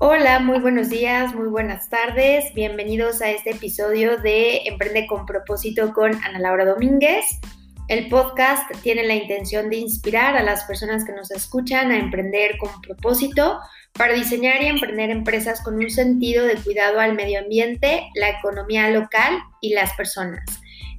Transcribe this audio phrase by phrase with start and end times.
[0.00, 2.54] Hola, muy buenos días, muy buenas tardes.
[2.54, 7.24] Bienvenidos a este episodio de Emprende con propósito con Ana Laura Domínguez.
[7.88, 12.58] El podcast tiene la intención de inspirar a las personas que nos escuchan a emprender
[12.58, 13.58] con propósito
[13.92, 18.88] para diseñar y emprender empresas con un sentido de cuidado al medio ambiente, la economía
[18.90, 20.44] local y las personas.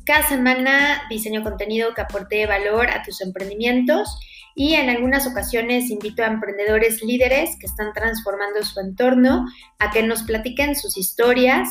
[0.03, 4.19] Cada semana diseño contenido que aporte valor a tus emprendimientos
[4.59, 9.45] y en algunas ocasiones invito a emprendedores líderes que están transformando su entorno
[9.77, 11.69] a que nos platiquen sus historias,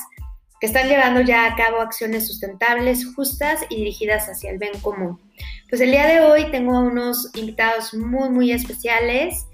[0.59, 5.21] que están llevando ya a cabo acciones sustentables, justas y dirigidas hacia el bien común.
[5.69, 9.45] Pues el día de hoy tengo unos invitados muy, muy especiales.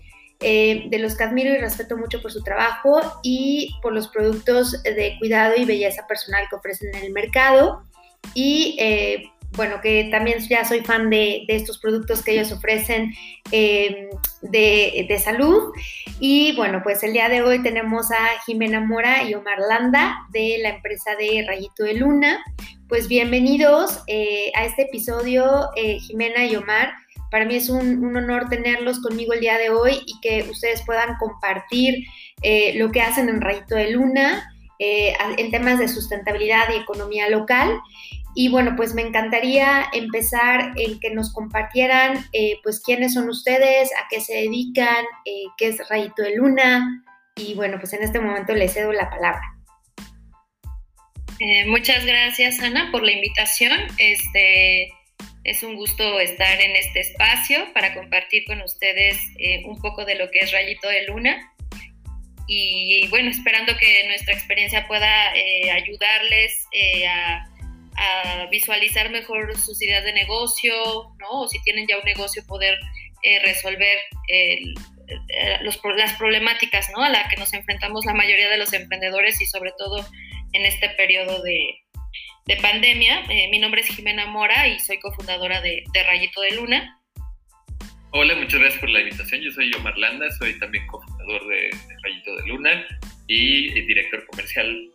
[0.41, 4.82] Eh, de los que admiro y respeto mucho por su trabajo y por los productos
[4.82, 7.82] de cuidado y belleza personal que ofrecen en el mercado.
[8.35, 13.15] Y eh, bueno, que también ya soy fan de, estos productos que ellos ofrecen
[13.52, 14.09] em,
[14.43, 15.73] de, salud.
[16.19, 20.59] Y bueno, pues el día de hoy tenemos a Jimena Mora y Omar Landa de
[20.61, 22.45] la empresa de Rayito de Luna.
[22.88, 26.93] Pues bienvenidos eh, a este episodio, eh, Jimena y Omar.
[27.30, 31.16] Para mí es un, honor tenerlos conmigo el día de hoy y que ustedes puedan
[31.18, 32.05] compartir
[32.43, 34.51] eh, lo que hacen en Rayito de Luna.
[34.79, 37.80] en temas de sustentabilidad y economía local.
[38.37, 43.90] Y bueno, pues me encantaría empezar en que nos compartieran, eh, pues, quiénes son ustedes,
[43.93, 47.05] a qué se dedican, eh, qué es Rayito de Luna.
[47.37, 49.43] Y bueno, pues en este momento les cedo la palabra.
[51.38, 53.73] Eh, muchas gracias, Ana, por la invitación.
[53.99, 54.93] Este,
[55.45, 59.16] es un gusto estar en este espacio para compartir con ustedes
[59.65, 61.52] un poco de lo que es Rayito de Luna.
[62.46, 65.32] Y bueno, esperando que nuestra experiencia pueda
[65.72, 66.66] ayudarles
[67.09, 67.53] a
[67.97, 70.75] a visualizar mejor sus ideas de negocio,
[71.19, 71.42] ¿no?
[71.42, 72.78] O si tienen ya un negocio, poder
[73.26, 73.98] eh, resolver
[74.28, 74.60] eh,
[75.97, 77.03] las problemáticas, ¿no?
[77.03, 80.06] A las que nos enfrentamos la mayoría de los emprendedores y sobre todo
[80.53, 81.81] en este periodo de,
[82.60, 83.25] pandemia.
[83.31, 87.00] Eh, mi nombre es Jimena Mora y soy cofundadora de, Rayito de Luna.
[88.10, 89.41] Hola, muchas gracias por la invitación.
[89.41, 91.71] Yo soy Omar Landa, soy también cofundador de,
[92.03, 92.87] Rayito de Luna
[93.27, 94.91] y director comercial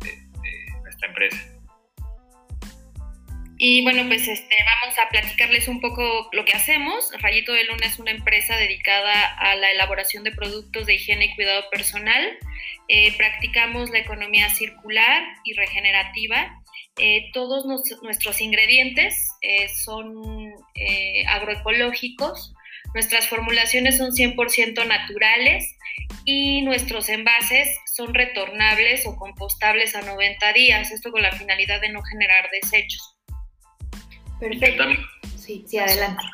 [0.00, 1.51] de nuestra empresa.
[3.64, 7.12] Y bueno, pues este, vamos a platicarles un poco lo que hacemos.
[7.20, 11.34] Rayito de Luna es una empresa dedicada a la elaboración de productos de higiene y
[11.36, 12.36] cuidado personal.
[12.88, 16.60] Eh, practicamos la economía circular y regenerativa.
[16.98, 17.64] Eh, todos
[18.02, 20.52] nuestros ingredientes eh, son
[21.28, 22.54] agroecológicos.
[22.94, 25.72] Nuestras formulaciones son 100% naturales
[26.24, 30.90] y nuestros envases son retornables o compostables a 90 días.
[30.90, 33.21] Esto con la finalidad de no generar desechos.
[34.42, 34.84] Perfecto.
[35.38, 36.24] Sí, sí, adelante.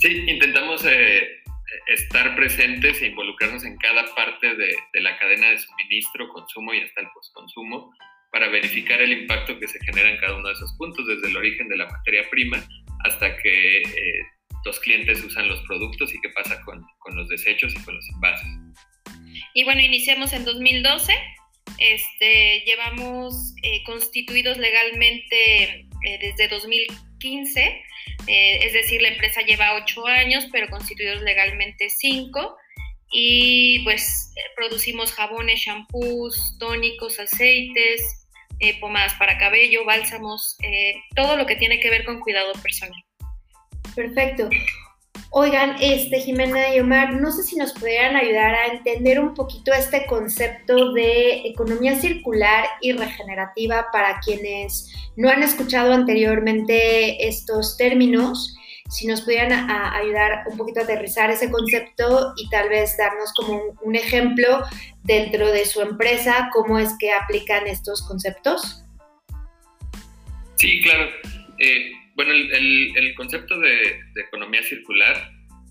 [0.00, 1.40] Sí, intentamos eh,
[1.86, 7.02] estar presentes e involucrarnos en cada parte de, la cadena de suministro, consumo y hasta
[7.02, 7.94] el postconsumo
[8.32, 11.36] para verificar el impacto que se genera en cada uno de esos puntos, desde el
[11.36, 12.58] origen de la materia prima
[13.04, 14.22] hasta que eh,
[14.64, 16.84] los clientes usan los productos y qué pasa con,
[17.14, 18.48] los desechos y con los envases.
[19.54, 21.14] Y bueno, iniciamos en 2012.
[21.78, 25.86] Este, llevamos eh, constituidos legalmente
[26.20, 27.60] desde 2015 15,
[28.26, 32.56] eh, es decir, la empresa lleva 8 años, pero constituidos legalmente 5.
[33.10, 38.02] Y pues eh, producimos jabones, shampoos, tónicos, aceites,
[38.60, 40.56] eh, pomadas para cabello, bálsamos,
[41.14, 43.02] todo lo que tiene que ver con cuidado personal.
[43.94, 44.50] Perfecto.
[45.30, 49.74] Oigan, este, Jimena y Omar, no sé si nos pudieran ayudar a entender un poquito
[49.74, 58.56] este concepto de economía circular y regenerativa para quienes no han escuchado anteriormente estos términos,
[58.88, 63.76] si nos pudieran ayudar un poquito a aterrizar ese concepto y tal vez darnos como
[63.82, 64.62] un, ejemplo
[65.02, 68.82] dentro de su empresa, cómo es que aplican estos conceptos.
[70.56, 71.10] Sí, claro.
[71.58, 75.30] Eh, bueno, el, concepto de, economía circular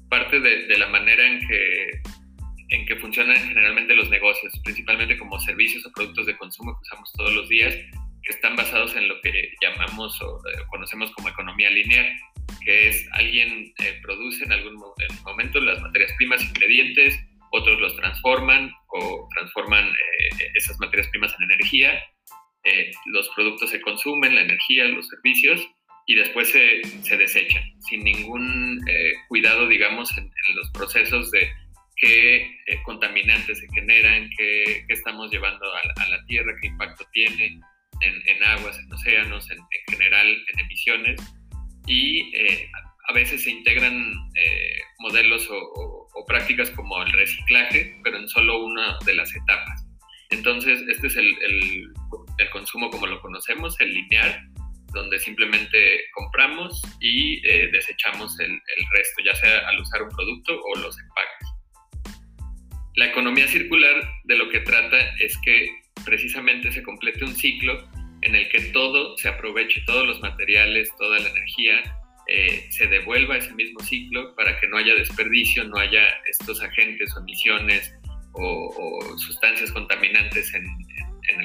[0.10, 2.02] parte de, la manera en que,
[2.70, 7.12] en que funcionan generalmente los negocios, principalmente como servicios o productos de consumo que usamos
[7.12, 7.76] todos los días,
[8.24, 12.08] que están basados en lo que llamamos o eh, conocemos como economía lineal,
[12.64, 14.82] que es alguien eh, produce en algún
[15.26, 17.20] momento las materias primas, ingredientes,
[17.52, 22.02] otros los transforman o transforman eh, esas materias primas en energía,
[23.06, 25.66] los productos se consumen, la energía, los servicios,
[26.08, 31.52] y después se, se desechan, sin ningún eh, cuidado, digamos, en, los procesos de
[31.98, 37.46] qué eh, contaminantes se generan, qué, qué estamos llevando a, la Tierra, qué impacto tiene
[37.46, 37.62] en,
[38.26, 39.60] en aguas, en océanos, en,
[39.90, 41.22] general en emisiones.
[41.88, 42.70] Y eh,
[43.10, 44.14] a veces se integran
[45.00, 49.86] modelos o, prácticas como el reciclaje, pero en solo una de las etapas.
[50.30, 54.50] Entonces, este es el, el, consumo como lo conocemos, el lineal,
[54.94, 60.60] donde simplemente compramos y eh, desechamos el, el, resto, ya sea al usar un producto
[60.62, 61.48] o los empaques.
[62.96, 65.70] La economía circular de lo que trata es que
[66.04, 67.88] precisamente se complete un ciclo
[68.22, 71.98] en el que todo se aproveche, todos los materiales, toda la energía,
[72.28, 76.62] eh, se devuelva a ese mismo ciclo para que no haya desperdicio, no haya estos
[76.62, 77.94] agentes o emisiones
[78.34, 80.66] o, sustancias contaminantes en,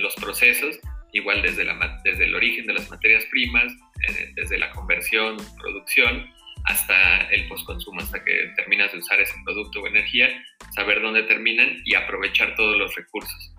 [0.01, 0.79] los procesos,
[1.13, 3.73] igual desde, la, desde el origen de las materias primas,
[4.09, 6.31] eh, desde la conversión, producción,
[6.65, 10.29] hasta el postconsumo, hasta que terminas de usar ese producto o energía,
[10.75, 13.55] saber dónde terminan y aprovechar todos los recursos.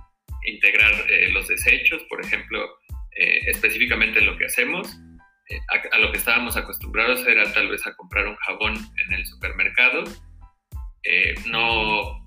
[0.45, 2.79] Integrar eh, los desechos, por ejemplo,
[3.15, 4.97] específicamente en lo que hacemos,
[5.49, 5.59] eh,
[5.91, 10.03] a, lo que estábamos acostumbrados era tal vez a comprar un jabón en el supermercado.
[11.03, 12.22] Eh, no,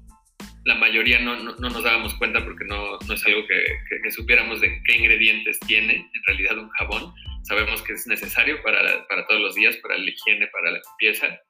[0.66, 3.64] la mayoría no, no, nos dábamos cuenta porque no, no es algo que,
[4.02, 7.14] que, supiéramos de qué ingredientes tiene en realidad un jabón.
[7.44, 11.40] Sabemos que es necesario para, para todos los días, para la higiene, para la limpieza,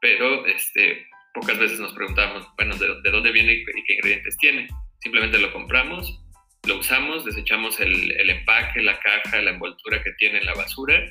[0.00, 4.66] pero este, pocas veces nos preguntábamos, bueno, ¿de, de dónde viene y qué ingredientes tiene?
[5.00, 6.24] Simplemente lo compramos,
[6.66, 11.04] lo usamos, desechamos el, el, empaque, la caja, la envoltura que tiene en la basura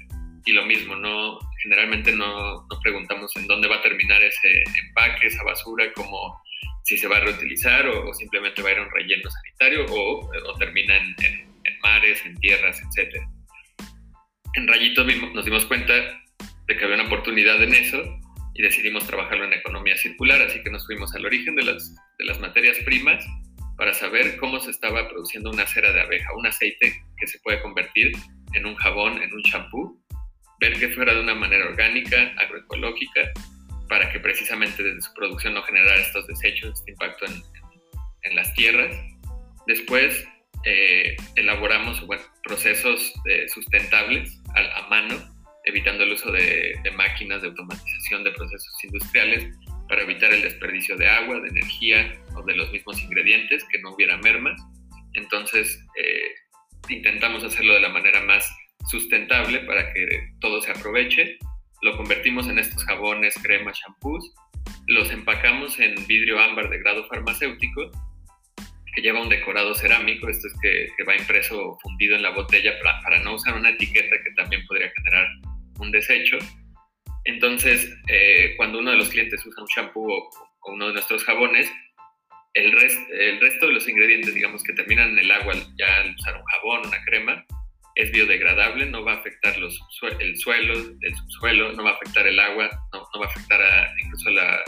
[0.46, 5.28] y lo mismo, no, generalmente no, no, preguntamos en dónde va a terminar ese empaque,
[5.28, 6.42] esa basura, como
[6.84, 10.30] si se va a reutilizar o, simplemente va a ir a un relleno sanitario o,
[10.30, 13.16] o termina en, en, mares, en tierras, etc.
[14.56, 18.02] En Rayito nos dimos cuenta de que había una oportunidad en eso
[18.54, 22.26] y decidimos trabajarlo en economía circular, así que nos fuimos al origen de las, de
[22.26, 23.26] las materias primas
[23.78, 27.62] para saber cómo se estaba produciendo una cera de abeja, un aceite que se puede
[27.62, 28.12] convertir
[28.54, 30.00] en un jabón, en un champú,
[30.60, 33.32] ver que fuera de una manera orgánica, agroecológica,
[33.90, 38.96] para que precisamente desde su producción no generara estos desechos, este impacto en, las tierras.
[39.68, 40.26] Después
[40.66, 42.04] eh, elaboramos
[42.44, 45.16] procesos eh, sustentables a, mano,
[45.66, 49.54] evitando el uso de, máquinas de automatización de procesos industriales
[49.90, 53.94] para evitar el desperdicio de agua, de energía o de los mismos ingredientes, que no
[53.94, 54.60] hubiera mermas.
[55.14, 56.32] Entonces, eh,
[56.90, 58.50] intentamos hacerlo de la manera más
[58.90, 61.38] sustentable para que todo se aproveche.
[61.84, 64.34] Lo convertimos en estos jabones, cremas, shampoos.
[64.88, 67.92] Los empacamos en vidrio ámbar de grado farmacéutico,
[68.96, 70.28] que lleva un decorado cerámico.
[70.28, 74.16] Esto es que, va impreso fundido en la botella para, para no usar una etiqueta
[74.24, 75.28] que también podría generar
[75.80, 76.38] un desecho
[77.26, 80.30] entonces, eh, cuando uno de los clientes usa un shampoo o,
[80.72, 81.72] uno de nuestros jabones,
[82.54, 86.36] el, el, resto de los ingredientes, digamos, que terminan en el agua ya al usar
[86.36, 87.46] un jabón, una crema,
[87.96, 89.80] es biodegradable, no va a afectar los,
[90.20, 93.62] el suelo, el subsuelo, no va a afectar el agua, no, va a afectar
[94.04, 94.62] incluso la,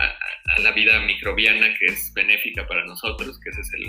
[0.00, 3.86] a, la vida microbiana que es benéfica para nosotros, que esa es el,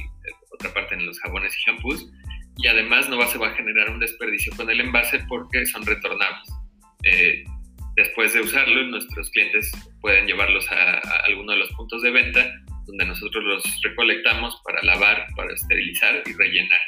[0.51, 2.12] otra parte en los jabones y shampoos,
[2.57, 5.85] y además no va, se va a generar un desperdicio con el envase porque son
[5.85, 6.50] retornables.
[7.03, 7.44] Eh,
[7.95, 9.71] Después de usarlo, nuestros clientes
[10.01, 12.45] pueden llevarlos a, alguno de los puntos de venta
[12.88, 16.79] donde nosotros los recolectamos para lavar, para esterilizar y rellenar.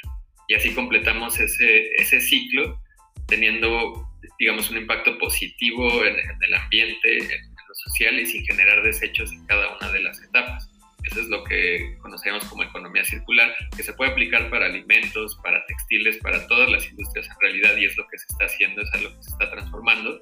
[0.47, 2.81] Y así completamos ese, ese ciclo
[3.27, 4.09] teniendo,
[4.39, 9.31] digamos, un impacto positivo en, el ambiente, en, en, lo social y sin generar desechos
[9.33, 10.71] en cada una de las etapas.
[11.03, 15.65] Eso es lo que conocemos como economía circular, que se puede aplicar para alimentos, para
[15.65, 18.93] textiles, para todas las industrias en realidad y es lo que se está haciendo, es
[18.93, 20.19] a lo que se está transformando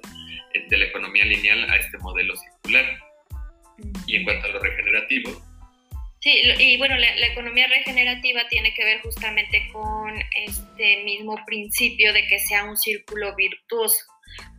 [0.54, 2.98] eh, de la economía lineal a este modelo circular.
[4.06, 5.42] Y en cuanto a lo regenerativo.
[6.20, 12.12] Sí, y bueno, la, la, economía regenerativa tiene que ver justamente con este mismo principio
[12.12, 14.04] de que sea un círculo virtuoso,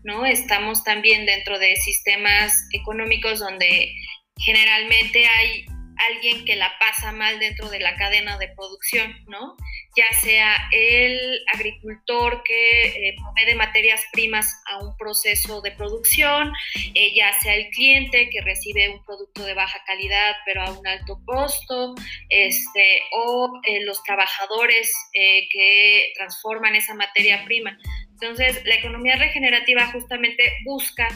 [0.03, 0.25] ¿no?
[0.25, 3.91] Estamos también dentro de sistemas económicos donde
[4.37, 5.65] generalmente hay
[6.09, 9.55] alguien que la pasa mal dentro de la cadena de producción, ¿no?
[9.95, 16.53] Ya sea el agricultor que eh, provee materias primas a un proceso de producción,
[16.93, 20.85] eh, ya sea el cliente que recibe un producto de baja calidad pero a un
[20.85, 21.95] alto costo,
[22.29, 27.77] este, o eh, los trabajadores que transforman esa materia prima.
[28.19, 31.07] Entonces, la economía regenerativa justamente busca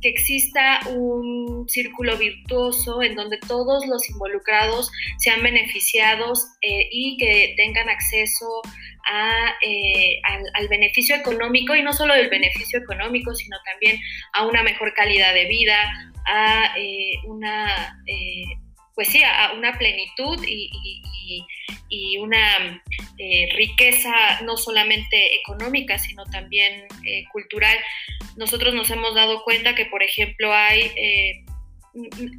[0.00, 7.54] que exista un círculo virtuoso en donde todos los involucrados sean beneficiados eh, y que
[7.56, 8.62] tengan acceso
[9.62, 10.20] eh,
[10.54, 13.98] al, beneficio económico y no solo del beneficio económico, sino también
[14.34, 15.76] a una mejor calidad de vida,
[16.26, 17.96] a eh, una
[18.98, 22.82] pues sí, a una plenitud y, una
[23.16, 27.78] eh, riqueza no solamente económica, sino también eh, cultural.
[28.38, 31.44] Nosotros nos hemos dado cuenta que, por ejemplo, hay eh,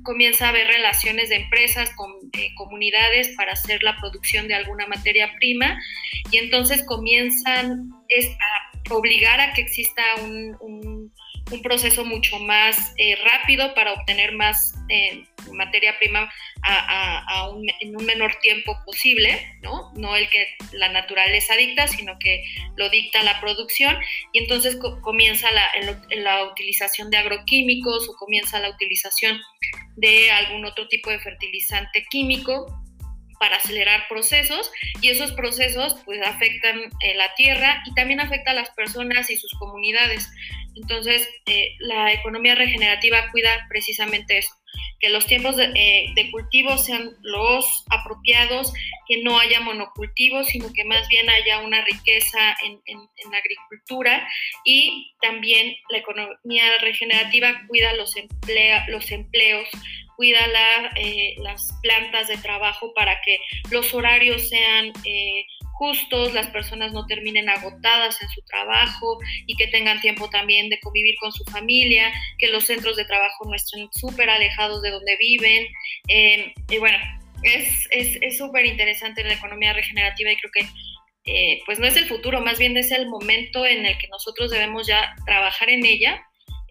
[0.04, 4.88] comienza a haber relaciones de empresas con eh, comunidades para hacer la producción de alguna
[4.88, 5.78] materia prima
[6.32, 11.12] y entonces comienzan a obligar a que exista un un
[11.62, 16.32] proceso mucho más eh, rápido para obtener más eh, materia prima
[17.80, 19.92] en un menor tiempo posible, ¿no?
[19.96, 22.44] No el que la naturaleza dicta, sino que
[22.76, 23.98] lo dicta la producción
[24.34, 25.66] y entonces comienza la,
[26.18, 29.40] la utilización de agroquímicos o comienza la utilización
[29.96, 32.68] de algún otro tipo de fertilizante químico
[33.40, 34.70] para acelerar procesos
[35.02, 39.38] y esos procesos pues afectan eh, la tierra y también afecta a las personas y
[39.38, 40.30] sus comunidades.
[40.76, 44.54] Entonces, eh, la economía regenerativa cuida precisamente eso,
[45.00, 48.74] que los tiempos de, eh, cultivo sean los apropiados,
[49.08, 52.80] que no haya monocultivos, sino que más bien haya una riqueza en,
[53.32, 54.28] la agricultura
[54.64, 58.16] y también la economía regenerativa cuida los,
[58.88, 59.68] los empleos,
[60.20, 60.40] cuida
[60.98, 63.40] eh, las plantas de trabajo para que
[63.72, 64.92] los horarios sean
[65.80, 70.78] justos, las personas no terminen agotadas en su trabajo y que tengan tiempo también de
[70.82, 75.16] convivir con su familia, que los centros de trabajo no estén súper alejados de donde
[75.16, 75.66] viven.
[76.10, 76.98] Eh, y bueno,
[77.44, 77.88] es
[78.38, 80.68] súper es, interesante la economía regenerativa y creo que
[81.32, 84.52] eh, pues no es el futuro, más bien es el momento en el que nosotros
[84.52, 86.22] debemos ya trabajar en ella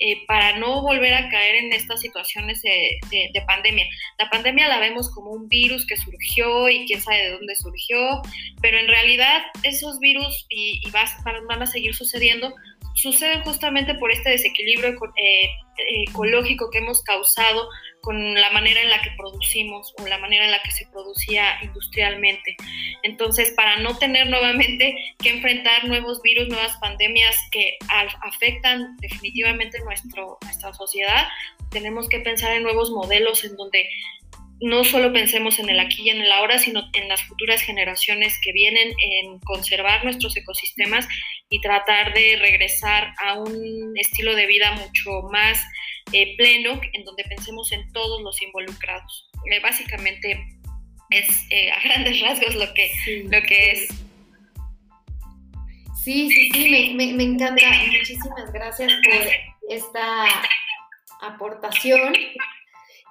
[0.01, 3.01] eh, para no volver a caer en estas situaciones de,
[3.47, 3.87] pandemia.
[4.19, 8.23] La pandemia la vemos como un virus que surgió y quién sabe de dónde surgió,
[8.61, 12.55] pero en realidad esos virus y, y van a seguir sucediendo
[12.99, 17.69] suceden justamente por este desequilibrio eh, ecológico que hemos causado
[18.03, 21.59] con la manera en la que producimos o la manera en la que se producía
[21.63, 22.57] industrialmente.
[23.03, 27.77] Entonces, para no tener nuevamente que enfrentar nuevos virus, nuevas pandemias que
[28.23, 31.27] afectan definitivamente nuestro, nuestra sociedad,
[31.71, 33.89] tenemos que pensar en nuevos modelos en donde
[34.61, 38.39] no solo pensemos en el aquí y en el ahora, sino en las futuras generaciones
[38.43, 41.07] que vienen, en conservar nuestros ecosistemas
[41.49, 45.63] y tratar de regresar a un estilo de vida mucho más
[46.13, 49.31] eh, pleno, en donde pensemos en todos los involucrados.
[49.51, 50.45] Eh, básicamente
[51.11, 52.91] es eh, a grandes rasgos lo que,
[53.25, 53.89] lo que es.
[56.03, 57.67] Sí, sí, sí, me, me encanta.
[57.87, 60.27] Muchísimas gracias por esta
[61.21, 62.15] aportación.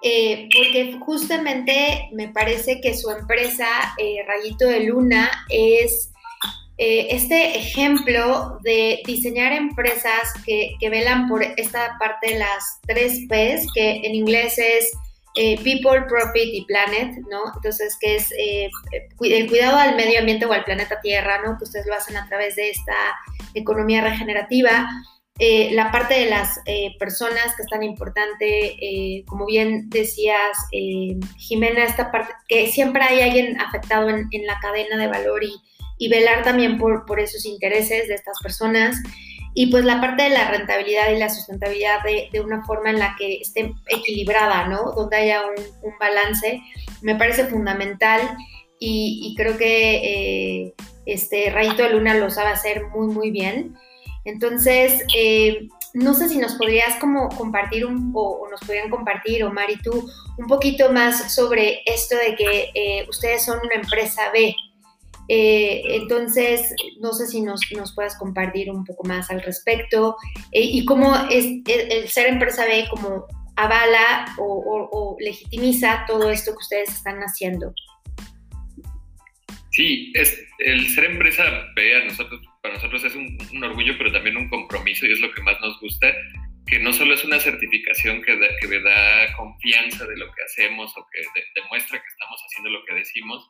[0.03, 6.13] Eh, porque justamente me parece que su empresa, eh, Rayito de Luna, es
[6.77, 13.65] eh, este ejemplo de diseñar empresas que, velan por esta parte de las tres P's,
[13.73, 14.91] que en inglés es
[15.63, 17.53] People, Profit y Planet, ¿no?
[17.53, 21.59] Entonces, que es el cuidado al medio ambiente o al planeta Tierra, ¿no?
[21.59, 22.95] Que ustedes lo hacen a través de esta
[23.53, 24.89] economía regenerativa
[25.39, 30.57] eh, la parte de las eh, personas que es tan importante, eh, como bien decías,
[31.37, 35.53] Jimena, esta parte, que siempre hay alguien afectado en, la cadena de valor y,
[35.99, 38.97] velar también por, por, esos intereses de estas personas.
[39.53, 43.15] Y pues la parte de la rentabilidad y la sustentabilidad de, una forma en la
[43.17, 44.91] que esté equilibrada, ¿no?
[44.91, 46.61] Donde haya un, balance,
[47.01, 48.21] me parece fundamental
[48.79, 50.73] y, y creo que
[51.07, 53.75] este Rayito de Luna lo sabe hacer muy, muy bien.
[54.25, 59.71] Entonces, eh, no sé si nos podrías como compartir un, o, nos podrían compartir, Omar
[59.71, 64.53] y tú, un poquito más sobre esto de que eh, ustedes son una empresa B.
[65.27, 70.15] Eh, entonces, no sé si nos, nos puedas compartir un poco más al respecto
[70.51, 76.59] y cómo es el, ser empresa B como avala o, o legitimiza todo esto que
[76.59, 77.73] ustedes están haciendo.
[79.77, 81.43] Sí, es, el ser empresa
[81.75, 85.31] B a nosotros, para nosotros es un, orgullo, pero también un compromiso y es lo
[85.31, 86.11] que más nos gusta,
[86.65, 90.91] que no solo es una certificación que, da, que da confianza de lo que hacemos
[90.97, 91.21] o que
[91.61, 93.47] demuestra que estamos haciendo lo que decimos,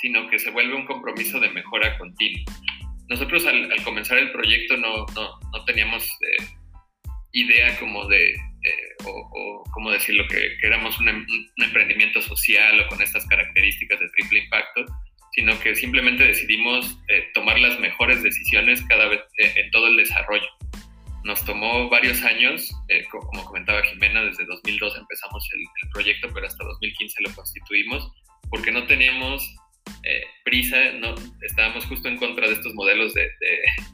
[0.00, 2.44] sino que se vuelve un compromiso de mejora continua.
[3.08, 6.44] Nosotros al, comenzar el proyecto no, no, no teníamos eh,
[7.32, 12.88] idea como de, eh, o, como decirlo, que, que éramos un, un emprendimiento social o
[12.88, 14.84] con estas características de triple impacto,
[15.32, 19.96] sino que simplemente decidimos eh, tomar las mejores decisiones cada vez eh, en todo el
[19.96, 20.48] desarrollo.
[21.24, 26.64] Nos tomó varios años, eh, como comentaba Jimena, desde 2002 empezamos el, proyecto, pero hasta
[26.64, 28.10] 2015 lo constituimos,
[28.48, 29.48] porque no teníamos
[30.44, 33.30] prisa, no, estábamos justo en contra de estos modelos de,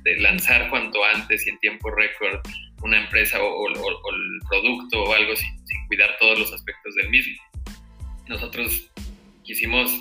[0.04, 2.40] de, lanzar cuanto antes y en tiempo récord
[2.82, 7.34] una empresa o, el producto o algo sin, sin, cuidar todos los aspectos del mismo.
[8.28, 8.90] Nosotros
[9.44, 9.92] quisimos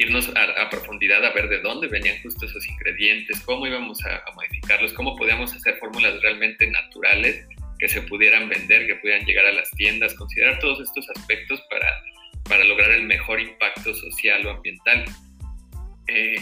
[0.00, 4.92] irnos a, profundidad a ver de dónde venían justo esos ingredientes, cómo íbamos a, modificarlos,
[4.94, 7.46] cómo podíamos hacer fórmulas realmente naturales
[7.78, 11.86] que se pudieran vender, que pudieran llegar a las tiendas, considerar todos estos aspectos para,
[12.50, 15.06] para lograr el mejor impacto social o ambiental.
[16.08, 16.36] Eh,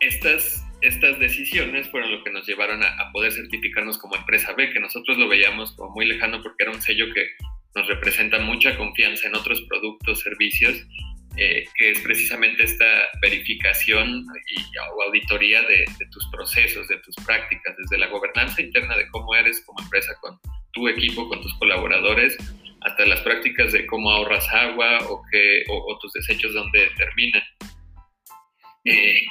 [0.00, 4.70] estas, estas decisiones fueron lo que nos llevaron a, a, poder certificarnos como empresa B,
[4.70, 7.28] que nosotros lo veíamos como muy lejano porque era un sello que
[7.76, 10.84] nos representa mucha confianza en otros productos, servicios
[11.36, 12.84] eh, que es precisamente esta
[13.20, 19.08] verificación y, o auditoría de, tus procesos, de tus prácticas, desde la gobernanza interna de
[19.08, 20.38] cómo eres como empresa con
[20.72, 22.36] tu equipo, con tus colaboradores,
[22.84, 27.42] hasta las prácticas de cómo ahorras agua o, que, o, tus desechos donde terminan.
[28.84, 29.22] Eh,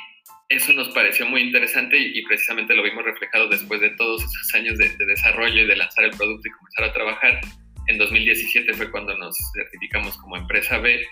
[0.50, 4.77] eso nos pareció muy interesante y, precisamente lo vimos reflejado después de todos esos años
[4.77, 7.41] de, de desarrollo y de lanzar el producto y comenzar a trabajar.
[7.88, 11.05] En 2017 fue cuando nos certificamos como empresa B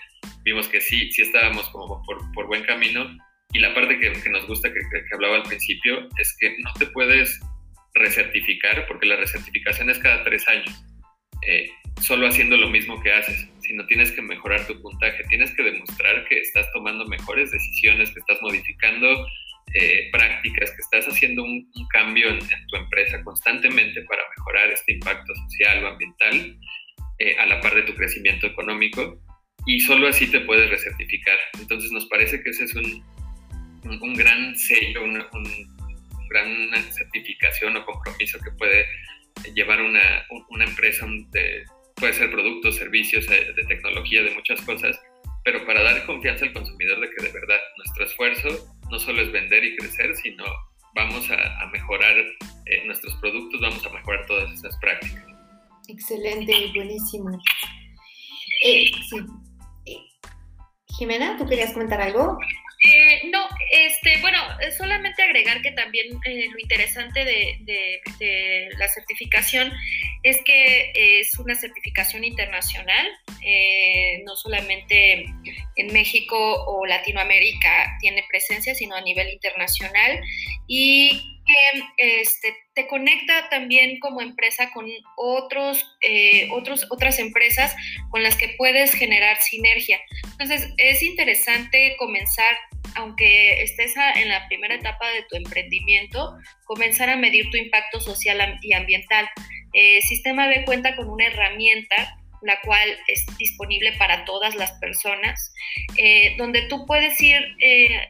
[0.44, 3.06] vimos que sí, sí estábamos como por, por buen camino.
[3.52, 6.72] Y la parte que, que nos gusta que, que, hablaba al principio es que no
[6.74, 7.38] te puedes
[7.94, 10.84] recertificar, porque la recertificación es cada tres años,
[11.46, 11.70] eh,
[12.00, 16.24] solo haciendo lo mismo que haces, sino tienes que mejorar tu puntaje, tienes que demostrar
[16.28, 19.26] que estás tomando mejores decisiones, que estás modificando
[19.74, 24.94] eh, prácticas, que estás haciendo un, cambio en, en, tu empresa constantemente para mejorar este
[24.94, 26.58] impacto social o ambiental
[27.18, 29.20] eh, a la par de tu crecimiento económico
[29.66, 31.38] y solo así te puedes recertificar.
[31.60, 33.04] Entonces nos parece que ese es un,
[33.84, 35.44] un, gran sello, una, un,
[36.28, 38.86] gran certificación o compromiso que puede
[39.54, 41.64] llevar una, una empresa, de,
[41.96, 44.98] puede ser productos, servicios, eh, de tecnología, de muchas cosas,
[45.44, 48.48] pero para dar confianza al consumidor de que de verdad nuestro esfuerzo
[48.90, 50.44] no solo es vender y crecer, sino
[50.94, 55.24] vamos a, mejorar eh, nuestros productos, vamos a mejorar todas esas prácticas.
[55.88, 57.40] Excelente, buenísimo.
[58.64, 59.16] Eh, sí,
[60.98, 62.38] Jimena, ¿tú querías comentar algo?
[62.84, 64.38] Eh, no, este, bueno,
[64.76, 68.00] solamente agregar que también eh, lo interesante de,
[68.76, 69.72] la certificación
[70.24, 73.06] es que es una certificación internacional,
[73.44, 75.26] eh, no solamente
[75.76, 80.20] en México o Latinoamérica tiene presencia, sino a nivel internacional
[80.66, 87.74] y que este, te conecta también como empresa con otros, eh, otros, otras empresas
[88.10, 90.00] con las que puedes generar sinergia.
[90.32, 92.56] Entonces, es interesante comenzar,
[92.96, 98.58] aunque estés en la primera etapa de tu emprendimiento, comenzar a medir tu impacto social
[98.62, 99.28] y ambiental.
[99.72, 105.54] Eh, Sistema B cuenta con una herramienta la cual es disponible para todas las personas,
[105.96, 108.08] eh, donde tú puedes ir eh,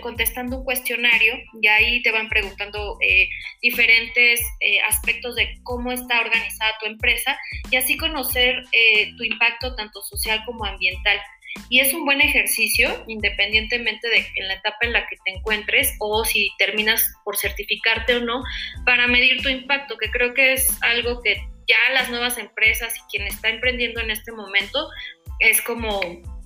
[0.00, 2.96] contestando un cuestionario y ahí te van preguntando
[3.60, 4.40] diferentes
[4.88, 7.36] aspectos de cómo está organizada tu empresa
[7.72, 8.62] y así conocer
[9.16, 11.18] tu impacto tanto social como ambiental.
[11.68, 15.94] Y es un buen ejercicio, independientemente de en la etapa en la que te encuentres
[16.00, 18.42] o si terminas por certificarte o no,
[18.84, 21.36] para medir tu impacto, que creo que es algo que
[21.66, 24.88] ya las nuevas empresas y quien está emprendiendo en este momento
[25.40, 26.00] es como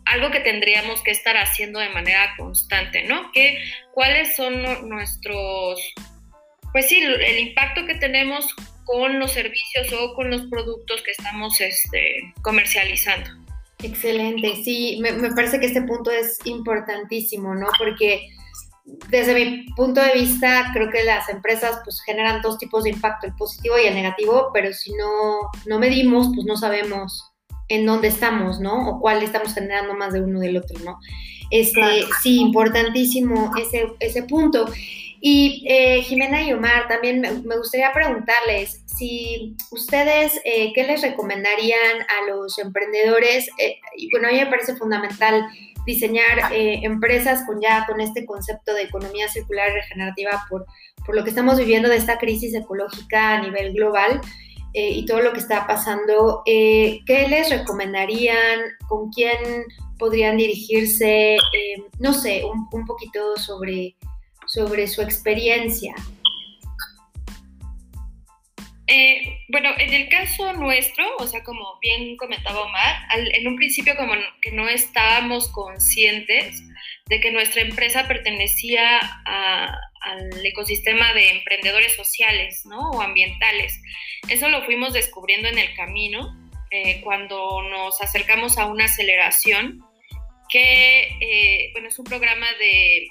[0.04, 3.30] algo que tendríamos que estar haciendo de manera constante, ¿no?
[3.32, 5.80] Que, ¿Cuáles son nuestros,
[6.72, 11.60] pues sí, el impacto que tenemos con los servicios o con los productos que estamos
[11.60, 13.47] este, comercializando?
[13.82, 17.68] Excelente, sí, me, me, parece que este punto es importantísimo, ¿no?
[17.78, 18.28] Porque
[19.08, 23.26] desde mi punto de vista, creo que las empresas pues generan dos tipos de impacto,
[23.26, 27.32] el positivo y el negativo, pero si no, no medimos, pues no sabemos
[27.68, 28.88] en dónde estamos, ¿no?
[28.88, 30.98] O cuál estamos generando más de uno del otro, ¿no?
[31.50, 34.66] Este, Sí, importantísimo ese, ese punto.
[35.20, 42.00] Y eh, Jimena y Omar, también me, gustaría preguntarles si ustedes, eh, ¿qué les recomendarían
[42.02, 43.48] a los emprendedores?
[43.58, 43.78] Eh,
[44.12, 45.46] bueno, a mí me parece fundamental
[45.86, 50.66] diseñar empresas con ya con este concepto de economía circular y regenerativa por,
[51.06, 54.20] por lo que estamos viviendo de esta crisis ecológica a nivel global.
[54.74, 58.60] Eh, y todo lo que está pasando, eh, ¿qué les recomendarían?
[58.86, 59.64] ¿Con quién
[59.98, 61.36] podrían dirigirse?
[61.36, 63.96] Eh, no sé, un, poquito sobre,
[64.48, 65.94] sobre su experiencia.
[69.50, 74.14] bueno, en el caso nuestro, o sea, como bien comentaba Omar, en un principio como
[74.42, 76.62] que no estábamos conscientes
[77.06, 82.90] de que nuestra empresa pertenecía al ecosistema de emprendedores sociales ¿no?
[82.90, 83.80] o ambientales.
[84.28, 86.36] Eso lo fuimos descubriendo en el camino
[86.70, 89.82] eh, cuando nos acercamos a una aceleración
[90.50, 93.08] que, eh, bueno, es un programa de,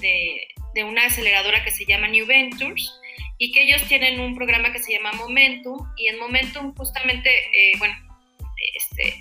[0.00, 2.90] de, una aceleradora que se llama New Ventures
[3.38, 7.72] y que ellos tienen un programa que se llama Momentum y en Momentum justamente, eh,
[7.78, 7.94] bueno,
[8.74, 9.14] este,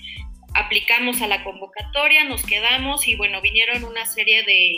[0.54, 4.74] aplicamos a la convocatoria, nos quedamos y bueno, vinieron una serie de,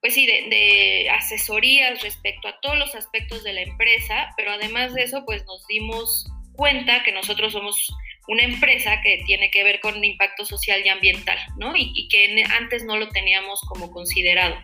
[0.00, 5.02] pues sí, de, asesorías respecto a todos los aspectos de la empresa, pero además de
[5.02, 7.92] eso, pues nos dimos cuenta que nosotros somos
[8.28, 11.74] una empresa que tiene que ver con impacto social y ambiental, ¿no?
[11.76, 14.56] Y, que antes no lo teníamos como considerado.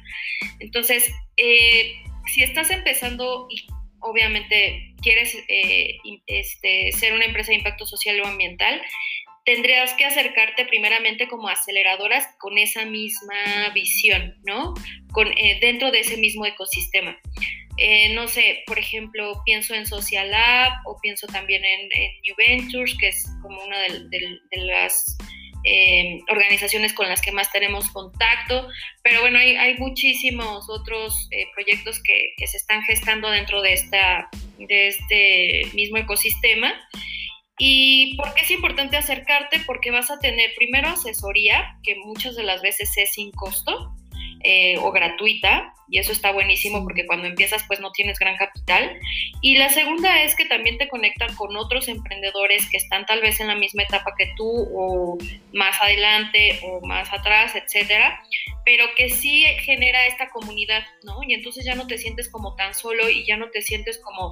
[0.61, 1.95] Entonces, eh,
[2.27, 3.67] si estás empezando y
[4.01, 8.83] obviamente quieres eh, este, ser una empresa de impacto social o ambiental,
[9.45, 14.75] tendrías que acercarte primeramente como aceleradoras con esa misma visión, ¿no?
[15.13, 17.17] Con, eh, dentro de ese mismo ecosistema.
[17.85, 21.89] Eh, no sé, por ejemplo, pienso en Social Lab o pienso también en,
[22.23, 25.19] New Ventures, que es como una de, las
[25.65, 28.69] eh, organizaciones con las que más tenemos contacto,
[29.03, 34.87] pero bueno, hay, muchísimos otros proyectos que, que, se están gestando dentro de, esta, de
[34.87, 36.73] este mismo ecosistema.
[37.59, 39.59] ¿Y por qué es importante acercarte?
[39.67, 43.93] Porque vas a tener primero asesoría, que muchas de las veces es sin costo
[44.45, 48.99] eh, o gratuita, y eso está buenísimo porque cuando empiezas pues no tienes gran capital.
[49.43, 53.41] Y la segunda es que también te conectan con otros emprendedores que están tal vez
[53.41, 55.19] en la misma etapa que tú o
[55.53, 58.23] más adelante o más atrás, etcétera,
[58.65, 61.19] pero que sí genera esta comunidad, ¿no?
[61.29, 64.31] Y entonces ya no te sientes como tan solo y ya no te sientes como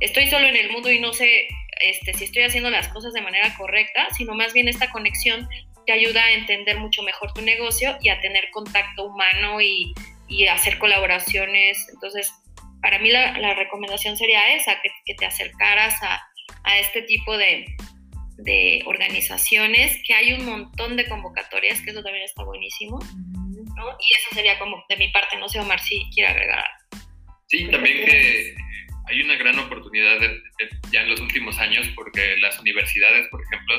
[0.00, 1.46] estoy solo en el mundo y no sé
[1.80, 5.46] este, si estoy haciendo las cosas de manera correcta, sino más bien esta conexión
[5.86, 9.94] te ayuda a entender mucho mejor tu negocio y a tener contacto humano y,
[10.28, 11.86] y hacer colaboraciones.
[11.92, 12.32] Entonces,
[12.80, 16.20] para mí la, recomendación sería esa, que, te acercaras a,
[16.64, 17.66] a este tipo de,
[18.38, 22.98] de, organizaciones, que hay un montón de convocatorias, que eso también está buenísimo.
[23.76, 23.90] ¿no?
[23.90, 26.64] Y eso sería como de mi parte, no sé Omar si quiere agregar.
[27.48, 28.54] Sí, también que
[29.08, 30.18] hay una gran oportunidad
[30.90, 33.76] ya en los últimos años porque las universidades, por ejemplo,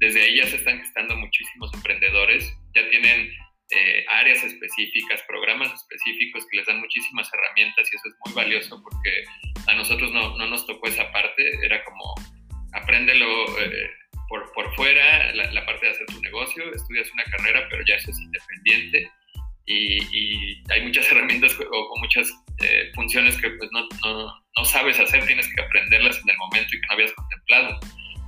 [0.00, 3.30] desde ahí ya se están gestando muchísimos emprendedores, ya tienen
[3.70, 8.82] eh, áreas específicas, programas específicos que les dan muchísimas herramientas y eso es muy valioso
[8.82, 9.24] porque
[9.66, 12.14] a nosotros no, no nos tocó esa parte, era como
[12.72, 13.26] apréndelo
[13.60, 13.90] eh,
[14.28, 18.10] por, por fuera, la, parte de hacer tu negocio, estudias una carrera, pero ya eso
[18.10, 19.10] es independiente
[19.66, 22.32] y, hay muchas herramientas o, muchas
[22.62, 26.74] eh, funciones que pues no, no, no, sabes hacer, tienes que aprenderlas en el momento
[26.74, 27.80] y que no habías contemplado.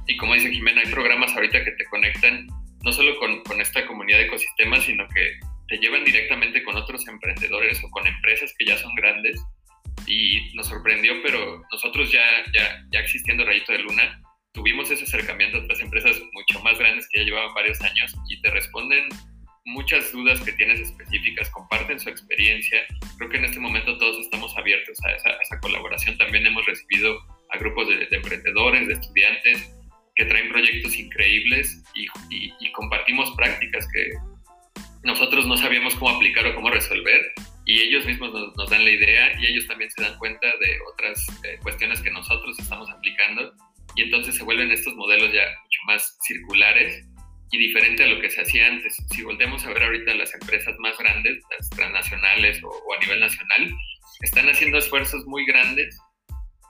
[0.06, 2.46] Y como dice Jimena, hay programas ahorita que te conectan
[2.82, 5.38] no solo con, con esta comunidad de ecosistemas, sino que
[5.68, 9.40] te llevan directamente con otros emprendedores o con empresas que ya son grandes.
[10.06, 14.20] Y nos sorprendió, pero nosotros ya, ya, ya existiendo Rayito de Luna,
[14.52, 18.40] tuvimos ese acercamiento a otras empresas mucho más grandes que ya llevaban varios años y
[18.40, 19.08] te responden
[19.64, 22.80] muchas dudas que tienes específicas, comparten su experiencia.
[23.16, 26.18] Creo que en este momento todos estamos abiertos a esa, colaboración.
[26.18, 27.18] También hemos recibido
[27.50, 29.70] a grupos de, emprendedores, de estudiantes
[30.14, 32.06] que traen proyectos increíbles y,
[32.72, 34.10] compartimos prácticas que
[35.04, 37.32] nosotros no sabíamos cómo aplicar o cómo resolver
[37.66, 41.26] y ellos mismos nos, dan la idea y ellos también se dan cuenta de otras
[41.44, 43.52] eh, cuestiones que nosotros estamos aplicando
[43.94, 47.06] y entonces se vuelven estos modelos ya mucho más circulares
[47.50, 48.96] y diferente a lo que se hacía antes.
[49.10, 53.70] Si volvemos a ver ahorita las empresas más grandes, las transnacionales o, a nivel nacional,
[54.22, 55.98] están haciendo esfuerzos muy grandes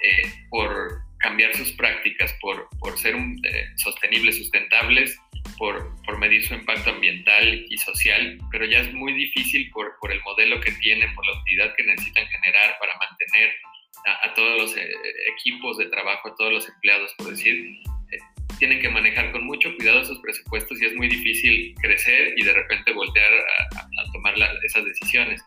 [0.02, 5.18] eh, por cambiar sus prácticas, por, por ser eh, sostenibles, sustentables,
[5.58, 10.12] por, por, medir su impacto ambiental y social, pero ya es muy difícil por, por
[10.12, 13.50] el modelo que tienen, por la utilidad que necesitan generar para mantener
[14.06, 14.90] a, a todos los eh,
[15.36, 17.82] equipos de trabajo, a todos los empleados, por decir,
[18.62, 22.52] tienen que manejar con mucho cuidado esos presupuestos y es muy difícil crecer y de
[22.52, 23.32] repente voltear
[23.74, 25.42] a, tomar esas decisiones.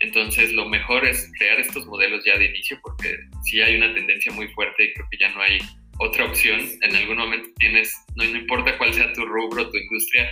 [0.00, 4.32] Entonces, lo mejor es crear estos modelos ya de inicio porque si hay una tendencia
[4.32, 5.58] muy fuerte y creo que ya no hay
[5.98, 6.60] otra opción.
[6.82, 10.30] En algún momento tienes, no, importa cuál sea tu rubro, tu industria,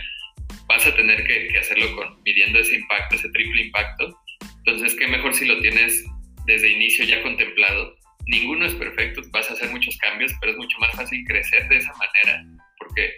[0.68, 4.16] vas a tener que, que hacerlo con midiendo ese impacto, ese triple impacto.
[4.58, 6.04] Entonces, qué mejor si lo tienes
[6.46, 10.78] desde inicio ya contemplado ninguno es perfecto, vas a hacer muchos cambios, pero es mucho
[10.78, 12.44] más fácil crecer de esa manera,
[12.78, 13.12] porque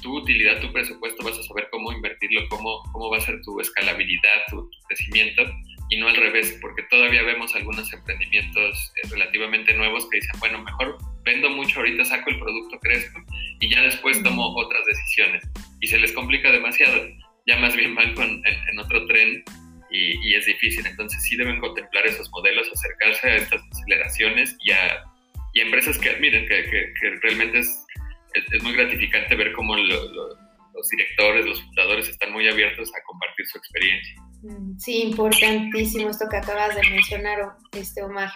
[0.00, 3.60] tu utilidad, tu presupuesto, vas a saber cómo invertirlo, cómo, cómo va a ser tu
[3.60, 5.44] escalabilidad, tu, crecimiento,
[5.92, 10.62] y no al revés, porque todavía vemos algunos emprendimientos eh, relativamente nuevos que dicen, bueno,
[10.62, 13.20] mejor vendo mucho ahorita, saco el producto, crezco,
[13.60, 15.42] y ya después tomo otras decisiones,
[15.82, 17.06] y se les complica demasiado,
[17.46, 19.44] ya más bien van con, en, en otro tren
[19.90, 20.86] y, es difícil.
[20.86, 25.04] Entonces sí deben contemplar esos modelos, acercarse a estas aceleraciones y a,
[25.52, 27.84] y empresas que admiren, que, que, realmente es,
[28.32, 33.58] es, muy gratificante ver cómo los directores, los fundadores están muy abiertos a compartir su
[33.58, 34.21] experiencia.
[34.42, 37.38] Mm, sí, importantísimo esto que acabas de mencionar,
[37.72, 38.30] este Omar.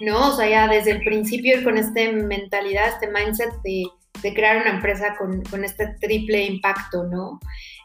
[0.00, 4.56] No, o sea, ya desde el principio ir con esta mentalidad, este mindset de crear
[4.60, 7.38] una empresa con, con, este triple impacto, ¿no?